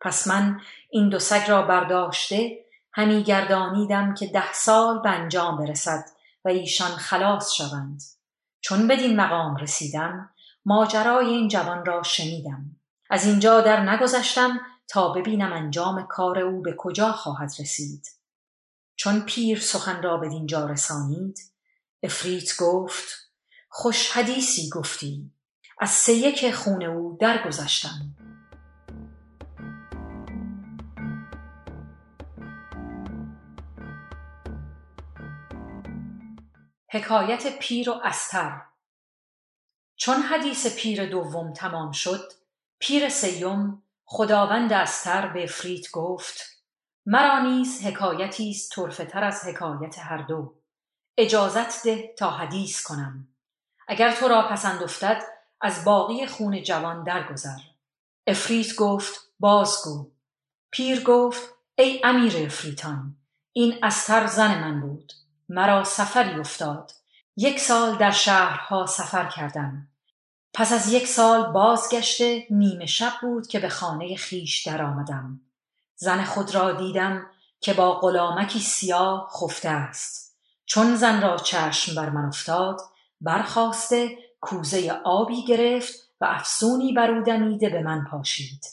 پس 0.00 0.28
من 0.28 0.60
این 0.90 1.08
دو 1.08 1.18
سگ 1.18 1.50
را 1.50 1.62
برداشته 1.62 2.67
همی 2.98 3.22
گردانیدم 3.22 4.14
که 4.14 4.26
ده 4.26 4.52
سال 4.52 4.98
به 5.02 5.10
انجام 5.10 5.56
برسد 5.56 6.04
و 6.44 6.48
ایشان 6.48 6.90
خلاص 6.90 7.52
شوند. 7.52 8.02
چون 8.60 8.88
بدین 8.88 9.16
مقام 9.16 9.56
رسیدم 9.56 10.30
ماجرای 10.64 11.26
این 11.26 11.48
جوان 11.48 11.86
را 11.86 12.02
شنیدم. 12.02 12.76
از 13.10 13.26
اینجا 13.26 13.60
در 13.60 13.90
نگذشتم 13.90 14.60
تا 14.88 15.08
ببینم 15.08 15.52
انجام 15.52 16.06
کار 16.06 16.38
او 16.38 16.62
به 16.62 16.74
کجا 16.78 17.12
خواهد 17.12 17.52
رسید. 17.60 18.06
چون 18.96 19.20
پیر 19.20 19.60
سخن 19.60 20.02
را 20.02 20.16
به 20.16 20.28
دینجا 20.28 20.66
رسانید 20.66 21.38
افریت 22.02 22.56
گفت 22.56 23.08
خوش 23.68 24.10
حدیثی 24.10 24.70
گفتی. 24.70 25.30
از 25.80 25.90
سه 25.90 26.12
یک 26.12 26.54
خون 26.54 26.82
او 26.82 27.18
درگذشتم. 27.20 28.17
حکایت 36.90 37.58
پیر 37.58 37.90
و 37.90 38.00
استر. 38.04 38.60
چون 39.96 40.16
حدیث 40.16 40.76
پیر 40.76 41.06
دوم 41.06 41.52
تمام 41.52 41.92
شد 41.92 42.32
پیر 42.78 43.08
سیم 43.08 43.82
خداوند 44.04 44.72
استر 44.72 45.28
به 45.28 45.44
افریت 45.44 45.90
گفت 45.90 46.62
مرا 47.06 47.38
نیز 47.38 47.84
حکایتی 47.84 48.50
است 48.50 48.72
طرفه 48.72 49.04
تر 49.04 49.24
از 49.24 49.44
حکایت 49.44 49.98
هر 49.98 50.22
دو. 50.22 50.54
اجازت 51.18 51.84
ده 51.84 52.14
تا 52.18 52.30
حدیث 52.30 52.82
کنم. 52.82 53.28
اگر 53.88 54.12
تو 54.12 54.28
را 54.28 54.48
پسند 54.48 54.82
افتد 54.82 55.22
از 55.60 55.84
باقی 55.84 56.26
خون 56.26 56.62
جوان 56.62 57.04
درگذر. 57.04 57.58
افریت 58.26 58.76
گفت 58.76 59.32
بازگو 59.40 60.10
پیر 60.70 61.04
گفت 61.04 61.54
ای 61.78 62.00
امیر 62.04 62.36
افریتان 62.36 63.16
این 63.52 63.78
استر 63.82 64.26
زن 64.26 64.60
من 64.60 64.80
بود. 64.80 65.12
مرا 65.48 65.84
سفری 65.84 66.40
افتاد. 66.40 66.92
یک 67.36 67.60
سال 67.60 67.96
در 67.96 68.10
شهرها 68.10 68.86
سفر 68.86 69.28
کردم. 69.28 69.88
پس 70.54 70.72
از 70.72 70.92
یک 70.92 71.06
سال 71.06 71.52
بازگشته 71.52 72.46
نیمه 72.50 72.86
شب 72.86 73.12
بود 73.20 73.46
که 73.46 73.58
به 73.58 73.68
خانه 73.68 74.16
خیش 74.16 74.66
درآمدم. 74.66 75.40
زن 75.96 76.24
خود 76.24 76.54
را 76.54 76.72
دیدم 76.72 77.26
که 77.60 77.74
با 77.74 78.00
غلامکی 78.00 78.60
سیاه 78.60 79.30
خفته 79.30 79.68
است. 79.68 80.36
چون 80.66 80.96
زن 80.96 81.22
را 81.22 81.36
چشم 81.36 81.94
بر 81.94 82.10
من 82.10 82.24
افتاد 82.24 82.80
برخواسته 83.20 84.18
کوزه 84.40 85.00
آبی 85.04 85.44
گرفت 85.44 85.94
و 86.20 86.24
افسونی 86.24 86.92
بر 86.92 87.20
به 87.20 87.82
من 87.82 88.04
پاشید. 88.10 88.64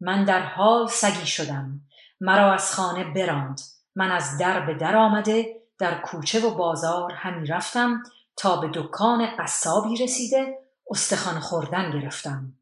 من 0.00 0.24
در 0.24 0.42
حال 0.42 0.86
سگی 0.86 1.26
شدم. 1.26 1.80
مرا 2.20 2.52
از 2.52 2.74
خانه 2.74 3.04
براند. 3.04 3.60
من 3.96 4.10
از 4.10 4.38
در 4.38 4.60
به 4.60 4.74
در 4.74 4.96
آمده 4.96 5.59
در 5.80 6.00
کوچه 6.00 6.40
و 6.40 6.54
بازار 6.54 7.12
همی 7.12 7.46
رفتم 7.46 8.02
تا 8.36 8.56
به 8.56 8.70
دکان 8.74 9.36
قصابی 9.38 9.96
رسیده 9.96 10.58
استخوان 10.90 11.40
خوردن 11.40 11.90
گرفتم. 11.90 12.52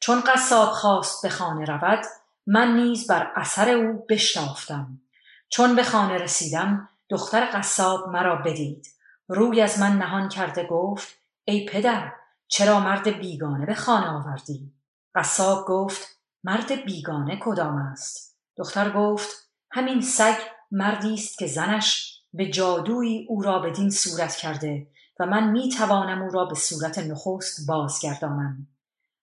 چون 0.00 0.20
قصاب 0.20 0.68
خواست 0.68 1.22
به 1.22 1.28
خانه 1.28 1.64
رود 1.64 2.04
من 2.46 2.76
نیز 2.76 3.06
بر 3.06 3.32
اثر 3.36 3.68
او 3.68 4.06
بشتافتم 4.08 5.00
چون 5.48 5.76
به 5.76 5.82
خانه 5.82 6.14
رسیدم 6.14 6.88
دختر 7.08 7.48
قصاب 7.52 8.08
مرا 8.08 8.36
بدید. 8.36 8.86
روی 9.28 9.60
از 9.60 9.80
من 9.80 9.98
نهان 9.98 10.28
کرده 10.28 10.66
گفت 10.66 11.08
ای 11.44 11.66
پدر 11.66 12.12
چرا 12.48 12.80
مرد 12.80 13.08
بیگانه 13.08 13.66
به 13.66 13.74
خانه 13.74 14.06
آوردی؟ 14.06 14.72
قصاب 15.14 15.66
گفت 15.66 16.18
مرد 16.44 16.84
بیگانه 16.84 17.38
کدام 17.42 17.76
است؟ 17.76 18.38
دختر 18.56 18.90
گفت 18.90 19.48
همین 19.70 20.00
سگ 20.00 20.36
مردی 20.70 21.14
است 21.14 21.38
که 21.38 21.46
زنش 21.46 22.11
به 22.34 22.46
جادویی 22.46 23.26
او 23.28 23.42
را 23.42 23.58
بدین 23.58 23.90
صورت 23.90 24.36
کرده 24.36 24.86
و 25.20 25.26
من 25.26 25.50
می 25.50 25.68
توانم 25.68 26.22
او 26.22 26.30
را 26.30 26.44
به 26.44 26.54
صورت 26.54 26.98
نخست 26.98 27.66
بازگردانم. 27.66 28.66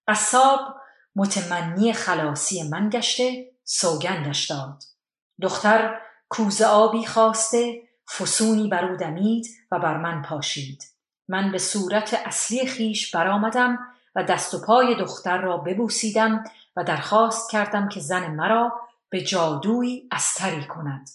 قصاب 0.08 0.60
متمنی 1.16 1.94
خلاصی 1.94 2.64
من 2.64 2.90
گشته 2.90 3.52
سوگندش 3.64 4.52
داد. 4.52 4.84
دختر 5.42 6.00
کوزه 6.30 6.66
آبی 6.66 7.06
خواسته 7.06 7.82
فسونی 8.18 8.68
بر 8.68 8.86
او 8.86 8.98
دمید 8.98 9.48
و 9.72 9.80
بر 9.80 9.98
من 9.98 10.22
پاشید. 10.22 10.84
من 11.28 11.52
به 11.52 11.58
صورت 11.58 12.22
اصلی 12.26 12.66
خیش 12.66 13.16
برآمدم 13.16 13.80
و 14.16 14.24
دست 14.24 14.54
و 14.54 14.62
پای 14.62 14.96
دختر 14.96 15.38
را 15.38 15.58
ببوسیدم 15.58 16.44
و 16.76 16.84
درخواست 16.84 17.52
کردم 17.52 17.90
که 17.90 18.00
زن 18.00 18.28
مرا 18.28 18.74
به 19.10 19.22
جادوی 19.22 20.08
استری 20.12 20.66
کند. 20.66 21.10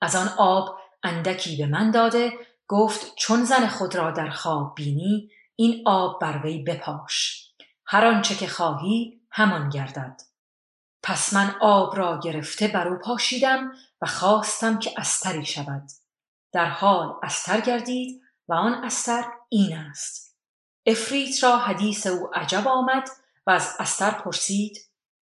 از 0.00 0.16
آن 0.16 0.28
آب 0.38 0.78
اندکی 1.02 1.56
به 1.56 1.66
من 1.66 1.90
داده 1.90 2.32
گفت 2.68 3.14
چون 3.16 3.44
زن 3.44 3.66
خود 3.66 3.96
را 3.96 4.10
در 4.10 4.30
خواب 4.30 4.74
بینی 4.74 5.30
این 5.56 5.82
آب 5.86 6.20
بر 6.20 6.40
وی 6.44 6.62
بپاش. 6.62 7.46
هر 7.86 8.06
آنچه 8.06 8.34
که 8.34 8.46
خواهی 8.46 9.20
همان 9.30 9.68
گردد. 9.68 10.20
پس 11.02 11.34
من 11.34 11.54
آب 11.60 11.96
را 11.96 12.20
گرفته 12.22 12.68
بر 12.68 12.88
او 12.88 12.96
پاشیدم 12.96 13.72
و 14.00 14.06
خواستم 14.06 14.78
که 14.78 14.92
استری 14.96 15.44
شود. 15.44 15.82
در 16.52 16.66
حال 16.66 17.14
استر 17.22 17.60
گردید 17.60 18.22
و 18.48 18.54
آن 18.54 18.84
استر 18.84 19.24
این 19.48 19.76
است. 19.76 20.36
افریت 20.86 21.44
را 21.44 21.58
حدیث 21.58 22.06
او 22.06 22.30
عجب 22.34 22.68
آمد 22.68 23.08
و 23.46 23.50
از 23.50 23.76
استر 23.78 24.10
پرسید 24.10 24.78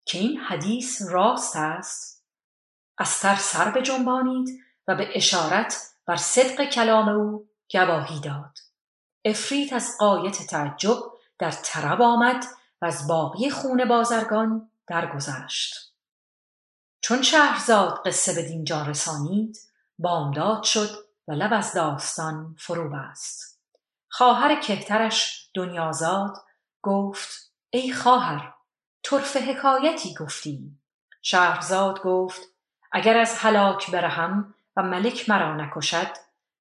که 0.06 0.18
این 0.18 0.38
حدیث 0.38 1.02
راست 1.10 1.56
است؟ 1.56 2.19
استر 3.00 3.36
سر 3.36 3.72
بجنبانید 3.72 4.64
و 4.88 4.96
به 4.96 5.10
اشارت 5.16 5.90
بر 6.06 6.16
صدق 6.16 6.70
کلام 6.70 7.10
او 7.10 7.50
گواهی 7.72 8.20
داد. 8.20 8.58
افریت 9.26 9.74
از 9.74 9.98
قایت 10.00 10.48
تعجب 10.48 10.98
در 11.40 11.52
طرب 11.52 12.02
آمد 12.02 12.46
و 12.82 12.86
از 12.86 13.08
باقی 13.08 13.50
خون 13.50 13.86
بازرگان 13.86 14.72
درگذشت. 14.88 15.94
چون 17.02 17.22
شهرزاد 17.22 18.02
قصه 18.06 18.34
به 18.34 18.48
دینجا 18.48 18.82
رسانید 18.82 19.58
بامداد 20.00 20.64
شد 20.64 21.06
و 21.28 21.32
لب 21.32 21.54
از 21.54 21.74
داستان 21.74 22.56
فرو 22.60 22.90
بست. 22.90 23.60
خواهر 24.10 24.62
کهترش 24.62 25.50
دنیازاد 25.54 26.38
گفت 26.82 27.52
ای 27.70 27.94
خواهر 27.94 28.54
طرف 29.04 29.38
حکایتی 29.38 30.14
گفتی. 30.14 30.78
شهرزاد 31.22 32.02
گفت 32.02 32.42
اگر 32.92 33.18
از 33.18 33.38
هلاک 33.38 33.92
برهم 33.92 34.56
و 34.76 34.84
ملک 34.84 35.30
مرا 35.30 35.56
نکشد 35.56 36.08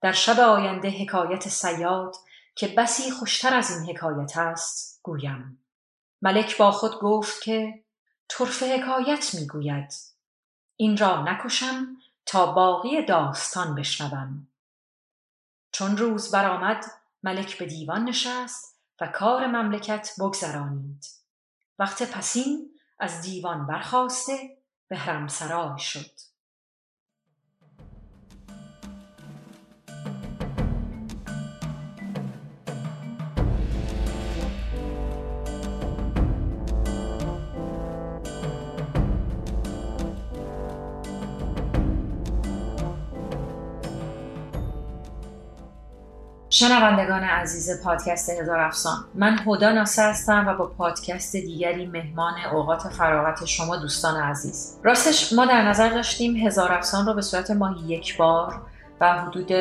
در 0.01 0.13
شب 0.13 0.41
آینده 0.41 0.91
حکایت 0.91 1.49
سیاد 1.49 2.17
که 2.55 2.69
بسی 2.69 3.11
خوشتر 3.11 3.55
از 3.55 3.71
این 3.71 3.97
حکایت 3.97 4.37
است 4.37 5.01
گویم. 5.03 5.65
ملک 6.23 6.57
با 6.57 6.71
خود 6.71 7.01
گفت 7.01 7.43
که 7.43 7.85
طرف 8.29 8.63
حکایت 8.63 9.35
می‌گوید. 9.35 9.93
این 10.77 10.97
را 10.97 11.23
نکشم 11.23 11.97
تا 12.27 12.53
باقی 12.53 13.05
داستان 13.05 13.75
بشنوم. 13.75 14.49
چون 15.73 15.97
روز 15.97 16.31
برآمد 16.31 16.85
ملک 17.23 17.59
به 17.59 17.67
دیوان 17.67 18.05
نشست 18.05 18.81
و 19.01 19.07
کار 19.07 19.47
مملکت 19.47 20.11
بگذرانید. 20.21 21.05
وقت 21.79 22.13
پسین 22.13 22.71
از 22.99 23.23
دیوان 23.23 23.67
برخواسته 23.67 24.58
به 24.89 24.97
سرای 25.29 25.79
شد. 25.79 26.28
شنوندگان 46.59 47.25
عزیز 47.25 47.83
پادکست 47.83 48.31
هزار 48.31 48.59
افسان 48.61 49.05
من 49.15 49.39
هدا 49.47 49.73
ناصر 49.73 50.11
هستم 50.11 50.45
و 50.49 50.55
با 50.55 50.67
پادکست 50.67 51.37
دیگری 51.37 51.87
مهمان 51.87 52.35
اوقات 52.53 52.89
فراغت 52.89 53.45
شما 53.45 53.77
دوستان 53.77 54.23
عزیز. 54.23 54.77
راستش 54.83 55.33
ما 55.33 55.47
در 55.47 55.63
نظر 55.63 55.89
داشتیم 55.89 56.37
هزار 56.37 56.73
افسان 56.73 57.07
رو 57.07 57.15
به 57.15 57.23
صورت 57.23 57.51
ماهی 57.51 57.87
یک 57.87 58.17
بار 58.17 58.61
و 59.01 59.19
حدود 59.19 59.53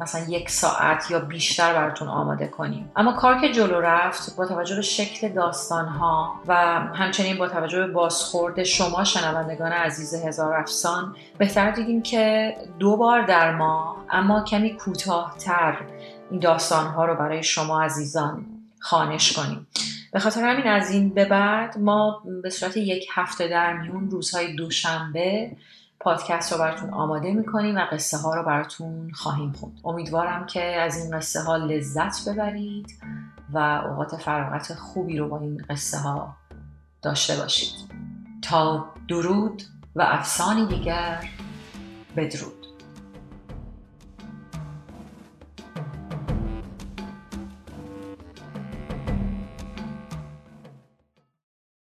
مثلا 0.00 0.20
یک 0.28 0.50
ساعت 0.50 1.10
یا 1.10 1.18
بیشتر 1.18 1.74
براتون 1.74 2.08
آماده 2.08 2.46
کنیم. 2.46 2.90
اما 2.96 3.12
کار 3.12 3.40
که 3.40 3.52
جلو 3.52 3.80
رفت 3.80 4.36
با 4.36 4.46
توجه 4.46 4.76
به 4.76 4.82
شکل 4.82 5.28
داستان 5.28 5.88
ها 5.88 6.40
و 6.46 6.54
همچنین 6.94 7.38
با 7.38 7.48
توجه 7.48 7.78
به 7.78 7.86
بازخورد 7.86 8.62
شما 8.62 9.04
شنوندگان 9.04 9.72
عزیز 9.72 10.14
هزار 10.14 10.54
افسان 10.54 11.16
بهتر 11.38 11.70
دیدیم 11.70 12.02
که 12.02 12.54
دو 12.78 12.96
بار 12.96 13.26
در 13.26 13.54
ماه 13.54 13.96
اما 14.10 14.44
کمی 14.44 14.76
کوتاهتر 14.76 15.76
این 16.30 16.40
داستان 16.40 16.86
ها 16.86 17.04
رو 17.04 17.14
برای 17.14 17.42
شما 17.42 17.82
عزیزان 17.82 18.46
خانش 18.78 19.32
کنیم. 19.32 19.66
به 20.12 20.18
خاطر 20.20 20.44
همین 20.44 20.66
از 20.66 20.90
این 20.90 21.14
به 21.14 21.24
بعد 21.24 21.78
ما 21.78 22.22
به 22.42 22.50
صورت 22.50 22.76
یک 22.76 23.06
هفته 23.14 23.48
در 23.48 23.72
میون 23.72 24.10
روزهای 24.10 24.54
دوشنبه 24.54 25.56
پادکست 26.06 26.52
رو 26.52 26.58
براتون 26.58 26.90
آماده 26.90 27.32
می‌کنیم 27.32 27.76
و 27.76 27.80
قصه 27.92 28.18
ها 28.18 28.34
رو 28.34 28.42
براتون 28.42 29.10
خواهیم 29.14 29.52
خوند. 29.52 29.80
امیدوارم 29.84 30.46
که 30.46 30.62
از 30.62 30.96
این 30.96 31.16
قصه 31.18 31.42
ها 31.42 31.56
لذت 31.56 32.28
ببرید 32.28 32.86
و 33.52 33.58
اوقات 33.58 34.16
فراغت 34.16 34.74
خوبی 34.74 35.18
رو 35.18 35.28
با 35.28 35.38
این 35.38 35.64
قصه 35.70 35.98
ها 35.98 36.36
داشته 37.02 37.36
باشید. 37.36 37.72
تا 38.42 38.86
درود 39.08 39.62
و 39.96 40.02
افسانی 40.02 40.66
دیگر 40.66 41.24
بدرود. 42.16 42.55